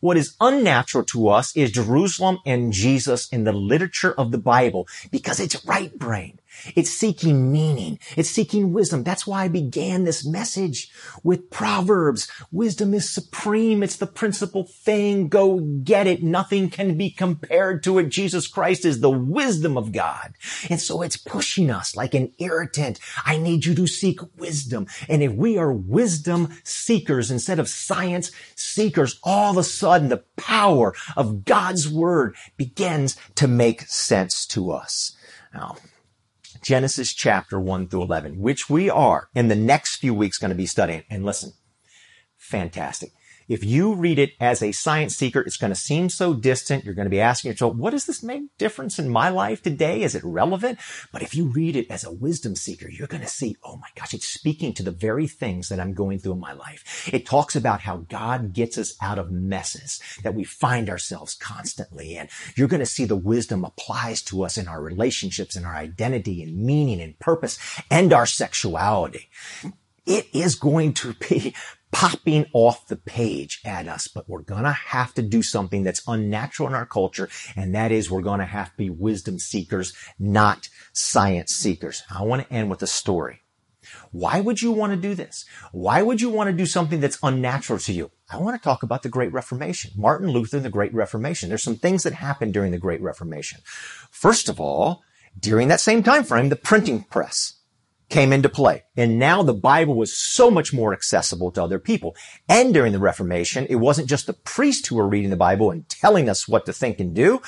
What 0.00 0.16
is 0.16 0.36
unnatural 0.40 1.04
to 1.06 1.28
us 1.28 1.56
is 1.56 1.72
Jerusalem 1.72 2.38
and 2.46 2.72
Jesus 2.72 3.28
in 3.30 3.44
the 3.44 3.52
literature 3.52 4.12
of 4.12 4.30
the 4.30 4.38
Bible 4.38 4.86
because 5.10 5.40
it's 5.40 5.64
right 5.66 5.96
brain. 5.98 6.37
It's 6.74 6.90
seeking 6.90 7.52
meaning. 7.52 7.98
It's 8.16 8.30
seeking 8.30 8.72
wisdom. 8.72 9.04
That's 9.04 9.26
why 9.26 9.44
I 9.44 9.48
began 9.48 10.04
this 10.04 10.26
message 10.26 10.90
with 11.22 11.50
Proverbs. 11.50 12.30
Wisdom 12.50 12.94
is 12.94 13.08
supreme. 13.08 13.82
It's 13.82 13.96
the 13.96 14.06
principal 14.06 14.64
thing. 14.64 15.28
Go 15.28 15.60
get 15.60 16.06
it. 16.06 16.22
Nothing 16.22 16.70
can 16.70 16.96
be 16.96 17.10
compared 17.10 17.82
to 17.84 17.98
it. 17.98 18.08
Jesus 18.08 18.46
Christ 18.46 18.84
is 18.84 19.00
the 19.00 19.10
wisdom 19.10 19.76
of 19.76 19.92
God. 19.92 20.34
And 20.68 20.80
so 20.80 21.02
it's 21.02 21.16
pushing 21.16 21.70
us 21.70 21.96
like 21.96 22.14
an 22.14 22.32
irritant. 22.38 22.98
I 23.24 23.36
need 23.38 23.64
you 23.64 23.74
to 23.74 23.86
seek 23.86 24.20
wisdom. 24.36 24.86
And 25.08 25.22
if 25.22 25.32
we 25.32 25.58
are 25.58 25.72
wisdom 25.72 26.58
seekers 26.64 27.30
instead 27.30 27.58
of 27.58 27.68
science 27.68 28.30
seekers, 28.54 29.18
all 29.22 29.52
of 29.52 29.56
a 29.56 29.64
sudden 29.64 30.08
the 30.08 30.24
power 30.36 30.94
of 31.16 31.44
God's 31.44 31.88
word 31.88 32.34
begins 32.56 33.16
to 33.36 33.48
make 33.48 33.82
sense 33.82 34.46
to 34.46 34.70
us. 34.70 35.16
Now, 35.54 35.76
Genesis 36.68 37.14
chapter 37.14 37.58
1 37.58 37.88
through 37.88 38.02
11, 38.02 38.40
which 38.42 38.68
we 38.68 38.90
are 38.90 39.30
in 39.34 39.48
the 39.48 39.56
next 39.56 39.96
few 39.96 40.12
weeks 40.12 40.36
going 40.36 40.50
to 40.50 40.54
be 40.54 40.66
studying. 40.66 41.02
And 41.08 41.24
listen, 41.24 41.54
fantastic. 42.36 43.12
If 43.48 43.64
you 43.64 43.94
read 43.94 44.18
it 44.18 44.34
as 44.40 44.62
a 44.62 44.72
science 44.72 45.16
seeker, 45.16 45.40
it's 45.40 45.56
going 45.56 45.72
to 45.72 45.78
seem 45.78 46.10
so 46.10 46.34
distant. 46.34 46.84
You're 46.84 46.94
going 46.94 47.06
to 47.06 47.10
be 47.10 47.20
asking 47.20 47.50
yourself, 47.50 47.76
what 47.76 47.90
does 47.90 48.04
this 48.04 48.22
make 48.22 48.42
difference 48.58 48.98
in 48.98 49.08
my 49.08 49.30
life 49.30 49.62
today? 49.62 50.02
Is 50.02 50.14
it 50.14 50.22
relevant? 50.22 50.78
But 51.12 51.22
if 51.22 51.34
you 51.34 51.46
read 51.46 51.74
it 51.74 51.90
as 51.90 52.04
a 52.04 52.12
wisdom 52.12 52.54
seeker, 52.56 52.90
you're 52.90 53.06
going 53.06 53.22
to 53.22 53.28
see, 53.28 53.56
oh 53.64 53.76
my 53.76 53.88
gosh, 53.96 54.12
it's 54.12 54.28
speaking 54.28 54.74
to 54.74 54.82
the 54.82 54.90
very 54.90 55.26
things 55.26 55.70
that 55.70 55.80
I'm 55.80 55.94
going 55.94 56.18
through 56.18 56.32
in 56.32 56.40
my 56.40 56.52
life. 56.52 57.08
It 57.10 57.24
talks 57.24 57.56
about 57.56 57.80
how 57.80 57.98
God 58.08 58.52
gets 58.52 58.76
us 58.76 58.94
out 59.00 59.18
of 59.18 59.30
messes 59.30 60.02
that 60.22 60.34
we 60.34 60.44
find 60.44 60.90
ourselves 60.90 61.34
constantly 61.34 62.16
in. 62.16 62.28
You're 62.54 62.68
going 62.68 62.80
to 62.80 62.86
see 62.86 63.06
the 63.06 63.16
wisdom 63.16 63.64
applies 63.64 64.20
to 64.24 64.44
us 64.44 64.58
in 64.58 64.68
our 64.68 64.82
relationships 64.82 65.56
and 65.56 65.64
our 65.64 65.74
identity 65.74 66.42
and 66.42 66.54
meaning 66.54 67.00
and 67.00 67.18
purpose 67.18 67.58
and 67.90 68.12
our 68.12 68.26
sexuality 68.26 69.30
it 70.08 70.26
is 70.32 70.54
going 70.54 70.94
to 70.94 71.12
be 71.28 71.54
popping 71.90 72.46
off 72.52 72.86
the 72.88 72.96
page 72.96 73.60
at 73.64 73.88
us, 73.88 74.08
but 74.08 74.28
we're 74.28 74.42
going 74.42 74.64
to 74.64 74.72
have 74.72 75.14
to 75.14 75.22
do 75.22 75.42
something 75.42 75.82
that's 75.82 76.02
unnatural 76.06 76.68
in 76.68 76.74
our 76.74 76.86
culture. 76.86 77.28
And 77.56 77.74
that 77.74 77.92
is 77.92 78.10
we're 78.10 78.22
going 78.22 78.40
to 78.40 78.46
have 78.46 78.70
to 78.70 78.76
be 78.76 78.90
wisdom 78.90 79.38
seekers, 79.38 79.92
not 80.18 80.68
science 80.92 81.52
seekers. 81.52 82.02
I 82.10 82.22
want 82.22 82.46
to 82.46 82.52
end 82.52 82.70
with 82.70 82.82
a 82.82 82.86
story. 82.86 83.40
Why 84.10 84.40
would 84.40 84.60
you 84.60 84.72
want 84.72 84.92
to 84.92 84.96
do 84.96 85.14
this? 85.14 85.44
Why 85.72 86.02
would 86.02 86.20
you 86.20 86.28
want 86.28 86.50
to 86.50 86.56
do 86.56 86.66
something 86.66 87.00
that's 87.00 87.18
unnatural 87.22 87.78
to 87.80 87.92
you? 87.92 88.10
I 88.30 88.36
want 88.36 88.60
to 88.60 88.62
talk 88.62 88.82
about 88.82 89.02
the 89.02 89.08
Great 89.08 89.32
Reformation. 89.32 89.92
Martin 89.96 90.28
Luther 90.28 90.58
and 90.58 90.66
the 90.66 90.70
Great 90.70 90.92
Reformation. 90.92 91.48
There's 91.48 91.62
some 91.62 91.76
things 91.76 92.02
that 92.02 92.12
happened 92.12 92.52
during 92.52 92.72
the 92.72 92.78
Great 92.78 93.00
Reformation. 93.00 93.60
First 94.10 94.48
of 94.48 94.60
all, 94.60 95.02
during 95.38 95.68
that 95.68 95.80
same 95.80 96.02
time 96.02 96.24
frame, 96.24 96.48
the 96.48 96.56
printing 96.56 97.04
press 97.04 97.57
came 98.08 98.32
into 98.32 98.48
play. 98.48 98.84
And 98.96 99.18
now 99.18 99.42
the 99.42 99.54
Bible 99.54 99.94
was 99.94 100.16
so 100.16 100.50
much 100.50 100.72
more 100.72 100.92
accessible 100.92 101.50
to 101.52 101.62
other 101.62 101.78
people. 101.78 102.16
And 102.48 102.72
during 102.72 102.92
the 102.92 102.98
Reformation, 102.98 103.66
it 103.68 103.76
wasn't 103.76 104.08
just 104.08 104.26
the 104.26 104.32
priests 104.32 104.88
who 104.88 104.96
were 104.96 105.08
reading 105.08 105.30
the 105.30 105.36
Bible 105.36 105.70
and 105.70 105.88
telling 105.88 106.28
us 106.28 106.48
what 106.48 106.66
to 106.66 106.72
think 106.72 107.00
and 107.00 107.14
do. 107.14 107.42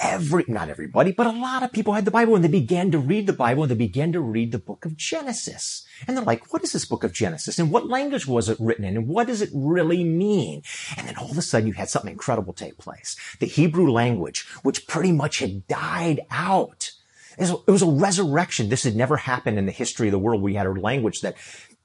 Every, 0.00 0.44
not 0.46 0.68
everybody, 0.68 1.10
but 1.10 1.26
a 1.26 1.32
lot 1.32 1.64
of 1.64 1.72
people 1.72 1.94
had 1.94 2.04
the 2.04 2.12
Bible 2.12 2.36
and 2.36 2.44
they 2.44 2.48
began 2.48 2.92
to 2.92 3.00
read 3.00 3.26
the 3.26 3.32
Bible 3.32 3.64
and 3.64 3.70
they 3.70 3.76
began 3.76 4.12
to 4.12 4.20
read 4.20 4.52
the 4.52 4.58
book 4.58 4.84
of 4.84 4.96
Genesis. 4.96 5.84
And 6.06 6.16
they're 6.16 6.24
like, 6.24 6.52
what 6.52 6.62
is 6.62 6.72
this 6.72 6.84
book 6.84 7.02
of 7.02 7.12
Genesis? 7.12 7.58
And 7.58 7.72
what 7.72 7.88
language 7.88 8.24
was 8.24 8.48
it 8.48 8.60
written 8.60 8.84
in? 8.84 8.96
And 8.96 9.08
what 9.08 9.26
does 9.26 9.42
it 9.42 9.50
really 9.52 10.04
mean? 10.04 10.62
And 10.96 11.08
then 11.08 11.16
all 11.16 11.32
of 11.32 11.36
a 11.36 11.42
sudden 11.42 11.66
you 11.66 11.72
had 11.72 11.88
something 11.88 12.12
incredible 12.12 12.52
take 12.52 12.78
place. 12.78 13.16
The 13.40 13.46
Hebrew 13.46 13.90
language, 13.90 14.46
which 14.62 14.86
pretty 14.86 15.10
much 15.10 15.40
had 15.40 15.66
died 15.66 16.20
out 16.30 16.92
it 17.38 17.70
was 17.70 17.82
a 17.82 17.90
resurrection. 17.90 18.68
This 18.68 18.84
had 18.84 18.96
never 18.96 19.16
happened 19.16 19.58
in 19.58 19.66
the 19.66 19.72
history 19.72 20.08
of 20.08 20.12
the 20.12 20.18
world. 20.18 20.42
We 20.42 20.54
had 20.54 20.66
a 20.66 20.72
language 20.72 21.20
that 21.20 21.36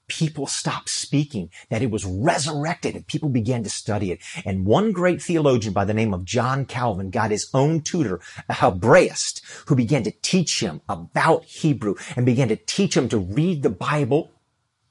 people 0.08 0.48
stopped 0.48 0.90
speaking, 0.90 1.50
that 1.70 1.82
it 1.82 1.90
was 1.90 2.06
resurrected 2.06 2.96
and 2.96 3.08
people 3.08 3.30
began 3.30 3.64
to 3.64 3.70
study 3.70 4.12
it. 4.12 4.20
And 4.46 4.66
one 4.66 4.92
great 4.92 5.22
theologian 5.22 5.74
by 5.74 5.86
the 5.86 5.94
name 5.94 6.14
of 6.14 6.26
John 6.26 6.66
Calvin 6.66 7.10
got 7.10 7.32
his 7.32 7.50
own 7.54 7.82
tutor, 7.82 8.20
a 8.50 8.54
Hebraist, 8.54 9.42
who 9.68 9.76
began 9.76 10.04
to 10.04 10.12
teach 10.12 10.62
him 10.62 10.82
about 10.90 11.46
Hebrew 11.46 11.96
and 12.16 12.26
began 12.26 12.50
to 12.50 12.56
teach 12.56 12.98
him 12.98 13.10
to 13.10 13.18
read 13.18 13.64
the 13.64 13.70
Bible 13.70 14.32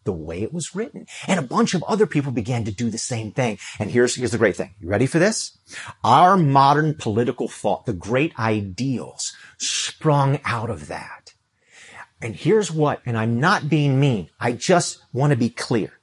the 0.04 0.12
way 0.12 0.42
it 0.42 0.52
was 0.52 0.74
written. 0.74 1.06
And 1.26 1.38
a 1.38 1.42
bunch 1.42 1.74
of 1.74 1.82
other 1.84 2.06
people 2.06 2.32
began 2.32 2.64
to 2.64 2.72
do 2.72 2.90
the 2.90 2.98
same 2.98 3.32
thing. 3.32 3.58
And 3.78 3.90
here's, 3.90 4.16
here's 4.16 4.32
the 4.32 4.38
great 4.38 4.56
thing. 4.56 4.74
You 4.80 4.88
ready 4.88 5.06
for 5.06 5.18
this? 5.18 5.58
Our 6.04 6.36
modern 6.36 6.94
political 6.94 7.48
thought, 7.48 7.86
the 7.86 7.92
great 7.92 8.38
ideals 8.38 9.32
sprung 9.58 10.40
out 10.44 10.70
of 10.70 10.88
that. 10.88 11.34
And 12.20 12.36
here's 12.36 12.70
what, 12.70 13.02
and 13.04 13.18
I'm 13.18 13.40
not 13.40 13.68
being 13.68 13.98
mean. 13.98 14.30
I 14.38 14.52
just 14.52 15.02
want 15.12 15.32
to 15.32 15.36
be 15.36 15.50
clear. 15.50 15.98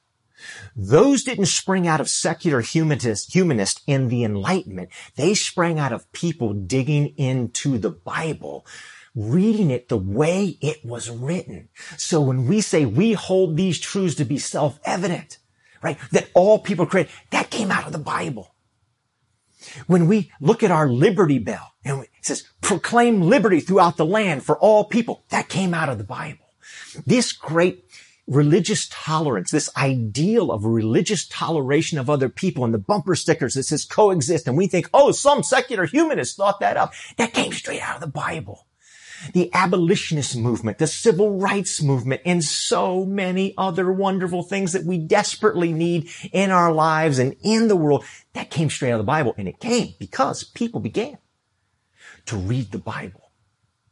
Those 0.75 1.23
didn't 1.23 1.45
spring 1.47 1.87
out 1.87 2.01
of 2.01 2.09
secular 2.09 2.61
humanist, 2.61 3.33
humanist 3.33 3.81
in 3.87 4.07
the 4.07 4.23
Enlightenment. 4.23 4.89
They 5.15 5.33
sprang 5.33 5.79
out 5.79 5.93
of 5.93 6.11
people 6.11 6.53
digging 6.53 7.07
into 7.17 7.77
the 7.77 7.89
Bible 7.89 8.65
reading 9.19 9.69
it 9.69 9.89
the 9.89 9.97
way 9.97 10.57
it 10.61 10.83
was 10.85 11.09
written. 11.09 11.67
So 11.97 12.21
when 12.21 12.47
we 12.47 12.61
say 12.61 12.85
we 12.85 13.13
hold 13.13 13.57
these 13.57 13.79
truths 13.79 14.15
to 14.15 14.25
be 14.25 14.37
self-evident, 14.37 15.37
right, 15.83 15.97
that 16.11 16.29
all 16.33 16.59
people 16.59 16.85
create, 16.85 17.09
that 17.31 17.49
came 17.49 17.69
out 17.69 17.85
of 17.85 17.91
the 17.91 17.99
Bible. 17.99 18.55
When 19.87 20.07
we 20.07 20.31
look 20.39 20.63
at 20.63 20.71
our 20.71 20.87
liberty 20.87 21.37
bell 21.37 21.73
and 21.83 22.03
it 22.03 22.09
says 22.21 22.45
proclaim 22.61 23.21
liberty 23.21 23.59
throughout 23.59 23.97
the 23.97 24.05
land 24.05 24.43
for 24.43 24.57
all 24.57 24.85
people, 24.85 25.25
that 25.29 25.49
came 25.49 25.73
out 25.73 25.89
of 25.89 25.97
the 25.97 26.05
Bible. 26.05 26.45
This 27.05 27.33
great 27.33 27.83
religious 28.25 28.87
tolerance, 28.89 29.51
this 29.51 29.69
ideal 29.75 30.51
of 30.51 30.63
religious 30.63 31.27
toleration 31.27 31.97
of 31.97 32.09
other 32.09 32.29
people 32.29 32.63
and 32.63 32.73
the 32.73 32.77
bumper 32.77 33.15
stickers 33.15 33.55
that 33.55 33.63
says 33.63 33.83
coexist. 33.83 34.47
And 34.47 34.55
we 34.55 34.67
think, 34.67 34.89
oh, 34.93 35.11
some 35.11 35.43
secular 35.43 35.85
humanist 35.87 36.37
thought 36.37 36.61
that 36.61 36.77
up. 36.77 36.93
That 37.17 37.33
came 37.33 37.51
straight 37.51 37.81
out 37.81 37.95
of 37.95 38.01
the 38.01 38.07
Bible 38.07 38.67
the 39.33 39.53
abolitionist 39.53 40.35
movement, 40.37 40.77
the 40.77 40.87
civil 40.87 41.37
rights 41.39 41.81
movement, 41.81 42.21
and 42.25 42.43
so 42.43 43.05
many 43.05 43.53
other 43.57 43.91
wonderful 43.91 44.43
things 44.43 44.73
that 44.73 44.85
we 44.85 44.97
desperately 44.97 45.73
need 45.73 46.09
in 46.31 46.51
our 46.51 46.71
lives 46.71 47.19
and 47.19 47.35
in 47.41 47.67
the 47.67 47.75
world. 47.75 48.03
That 48.33 48.49
came 48.49 48.69
straight 48.69 48.91
out 48.91 48.99
of 48.99 48.99
the 48.99 49.03
Bible. 49.03 49.35
And 49.37 49.47
it 49.47 49.59
came 49.59 49.93
because 49.99 50.43
people 50.43 50.79
began 50.79 51.17
to 52.25 52.37
read 52.37 52.71
the 52.71 52.77
Bible 52.77 53.31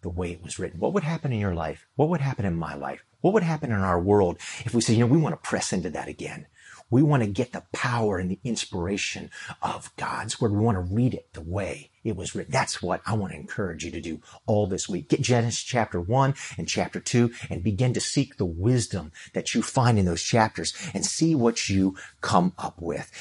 the 0.01 0.09
way 0.09 0.31
it 0.31 0.43
was 0.43 0.59
written. 0.59 0.79
What 0.79 0.93
would 0.93 1.03
happen 1.03 1.33
in 1.33 1.39
your 1.39 1.55
life? 1.55 1.87
What 1.95 2.09
would 2.09 2.21
happen 2.21 2.45
in 2.45 2.55
my 2.55 2.75
life? 2.75 3.03
What 3.21 3.33
would 3.33 3.43
happen 3.43 3.71
in 3.71 3.79
our 3.79 3.99
world 3.99 4.37
if 4.63 4.73
we 4.73 4.81
say, 4.81 4.93
you 4.93 4.99
know, 4.99 5.07
we 5.07 5.17
want 5.17 5.33
to 5.33 5.49
press 5.49 5.73
into 5.73 5.89
that 5.89 6.07
again? 6.07 6.47
We 6.89 7.03
want 7.03 7.23
to 7.23 7.29
get 7.29 7.51
the 7.51 7.63
power 7.71 8.17
and 8.17 8.31
the 8.31 8.39
inspiration 8.43 9.29
of 9.61 9.95
God's 9.97 10.39
word. 10.39 10.51
We 10.51 10.59
want 10.59 10.77
to 10.77 10.93
read 10.93 11.13
it 11.13 11.33
the 11.33 11.41
way 11.41 11.91
it 12.03 12.15
was 12.15 12.33
written. 12.33 12.51
That's 12.51 12.81
what 12.81 13.01
I 13.05 13.13
want 13.13 13.33
to 13.33 13.39
encourage 13.39 13.83
you 13.83 13.91
to 13.91 14.01
do 14.01 14.21
all 14.45 14.67
this 14.67 14.87
week. 14.87 15.09
Get 15.09 15.21
Genesis 15.21 15.63
chapter 15.63 15.99
one 15.99 16.35
and 16.57 16.67
chapter 16.67 16.99
two 16.99 17.31
and 17.49 17.63
begin 17.63 17.93
to 17.93 17.99
seek 17.99 18.37
the 18.37 18.45
wisdom 18.45 19.11
that 19.33 19.53
you 19.53 19.61
find 19.61 19.99
in 19.99 20.05
those 20.05 20.23
chapters 20.23 20.73
and 20.93 21.05
see 21.05 21.35
what 21.35 21.69
you 21.69 21.95
come 22.21 22.53
up 22.57 22.81
with. 22.81 23.11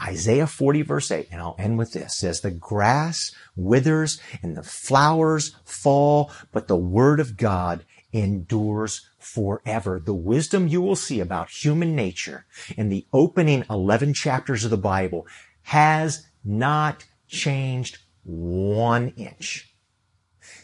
Isaiah 0.00 0.46
40 0.46 0.82
verse 0.82 1.10
8, 1.10 1.28
and 1.32 1.40
I'll 1.40 1.56
end 1.58 1.76
with 1.76 1.92
this, 1.92 2.16
says, 2.16 2.40
the 2.40 2.52
grass 2.52 3.34
withers 3.56 4.20
and 4.42 4.56
the 4.56 4.62
flowers 4.62 5.56
fall, 5.64 6.30
but 6.52 6.68
the 6.68 6.76
word 6.76 7.18
of 7.18 7.36
God 7.36 7.84
endures 8.12 9.08
forever. 9.18 10.00
The 10.04 10.14
wisdom 10.14 10.68
you 10.68 10.80
will 10.80 10.96
see 10.96 11.20
about 11.20 11.50
human 11.50 11.94
nature 11.94 12.46
in 12.76 12.88
the 12.88 13.06
opening 13.12 13.64
11 13.68 14.14
chapters 14.14 14.64
of 14.64 14.70
the 14.70 14.76
Bible 14.76 15.26
has 15.62 16.26
not 16.44 17.04
changed 17.26 17.98
one 18.24 19.08
inch. 19.16 19.74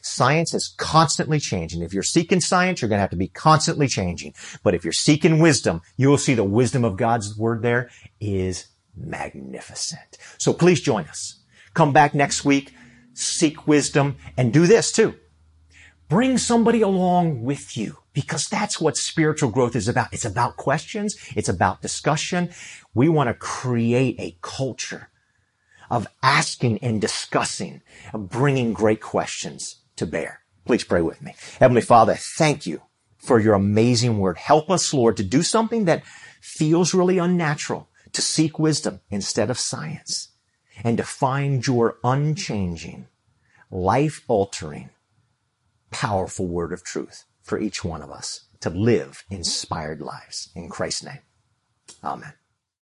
Science 0.00 0.52
is 0.54 0.74
constantly 0.76 1.40
changing. 1.40 1.82
If 1.82 1.94
you're 1.94 2.02
seeking 2.02 2.40
science, 2.40 2.80
you're 2.80 2.88
going 2.88 2.98
to 2.98 3.02
have 3.02 3.10
to 3.10 3.16
be 3.16 3.28
constantly 3.28 3.88
changing. 3.88 4.34
But 4.62 4.74
if 4.74 4.84
you're 4.84 4.92
seeking 4.92 5.38
wisdom, 5.38 5.80
you 5.96 6.08
will 6.08 6.18
see 6.18 6.34
the 6.34 6.44
wisdom 6.44 6.84
of 6.84 6.96
God's 6.96 7.36
word 7.36 7.62
there 7.62 7.90
is 8.20 8.66
magnificent. 8.96 10.18
So 10.38 10.52
please 10.52 10.80
join 10.80 11.04
us. 11.04 11.42
Come 11.72 11.92
back 11.92 12.14
next 12.14 12.44
week, 12.44 12.74
seek 13.14 13.66
wisdom, 13.66 14.16
and 14.36 14.52
do 14.52 14.66
this 14.66 14.92
too. 14.92 15.14
Bring 16.08 16.38
somebody 16.38 16.82
along 16.82 17.42
with 17.42 17.76
you 17.76 17.98
because 18.12 18.48
that's 18.48 18.80
what 18.80 18.96
spiritual 18.96 19.50
growth 19.50 19.74
is 19.74 19.88
about. 19.88 20.12
It's 20.12 20.24
about 20.24 20.56
questions. 20.56 21.16
It's 21.34 21.48
about 21.48 21.82
discussion. 21.82 22.50
We 22.94 23.08
want 23.08 23.28
to 23.28 23.34
create 23.34 24.16
a 24.18 24.36
culture 24.42 25.08
of 25.90 26.06
asking 26.22 26.78
and 26.78 27.00
discussing, 27.00 27.82
of 28.12 28.28
bringing 28.28 28.72
great 28.72 29.00
questions 29.00 29.76
to 29.96 30.06
bear. 30.06 30.40
Please 30.64 30.84
pray 30.84 31.02
with 31.02 31.22
me. 31.22 31.34
Heavenly 31.58 31.82
Father, 31.82 32.14
thank 32.14 32.66
you 32.66 32.82
for 33.16 33.38
your 33.40 33.54
amazing 33.54 34.18
word. 34.18 34.38
Help 34.38 34.70
us, 34.70 34.92
Lord, 34.94 35.16
to 35.16 35.24
do 35.24 35.42
something 35.42 35.84
that 35.86 36.04
feels 36.40 36.94
really 36.94 37.18
unnatural, 37.18 37.88
to 38.12 38.22
seek 38.22 38.58
wisdom 38.58 39.00
instead 39.10 39.50
of 39.50 39.58
science, 39.58 40.28
and 40.82 40.96
to 40.98 41.04
find 41.04 41.66
your 41.66 41.98
unchanging, 42.04 43.06
life 43.70 44.22
altering, 44.28 44.90
powerful 45.94 46.48
word 46.48 46.72
of 46.72 46.82
truth 46.82 47.24
for 47.40 47.60
each 47.60 47.84
one 47.84 48.02
of 48.02 48.10
us 48.10 48.48
to 48.60 48.68
live 48.68 49.22
inspired 49.30 50.00
lives. 50.00 50.50
In 50.56 50.68
Christ's 50.68 51.04
name. 51.04 51.20
Amen. 52.02 52.32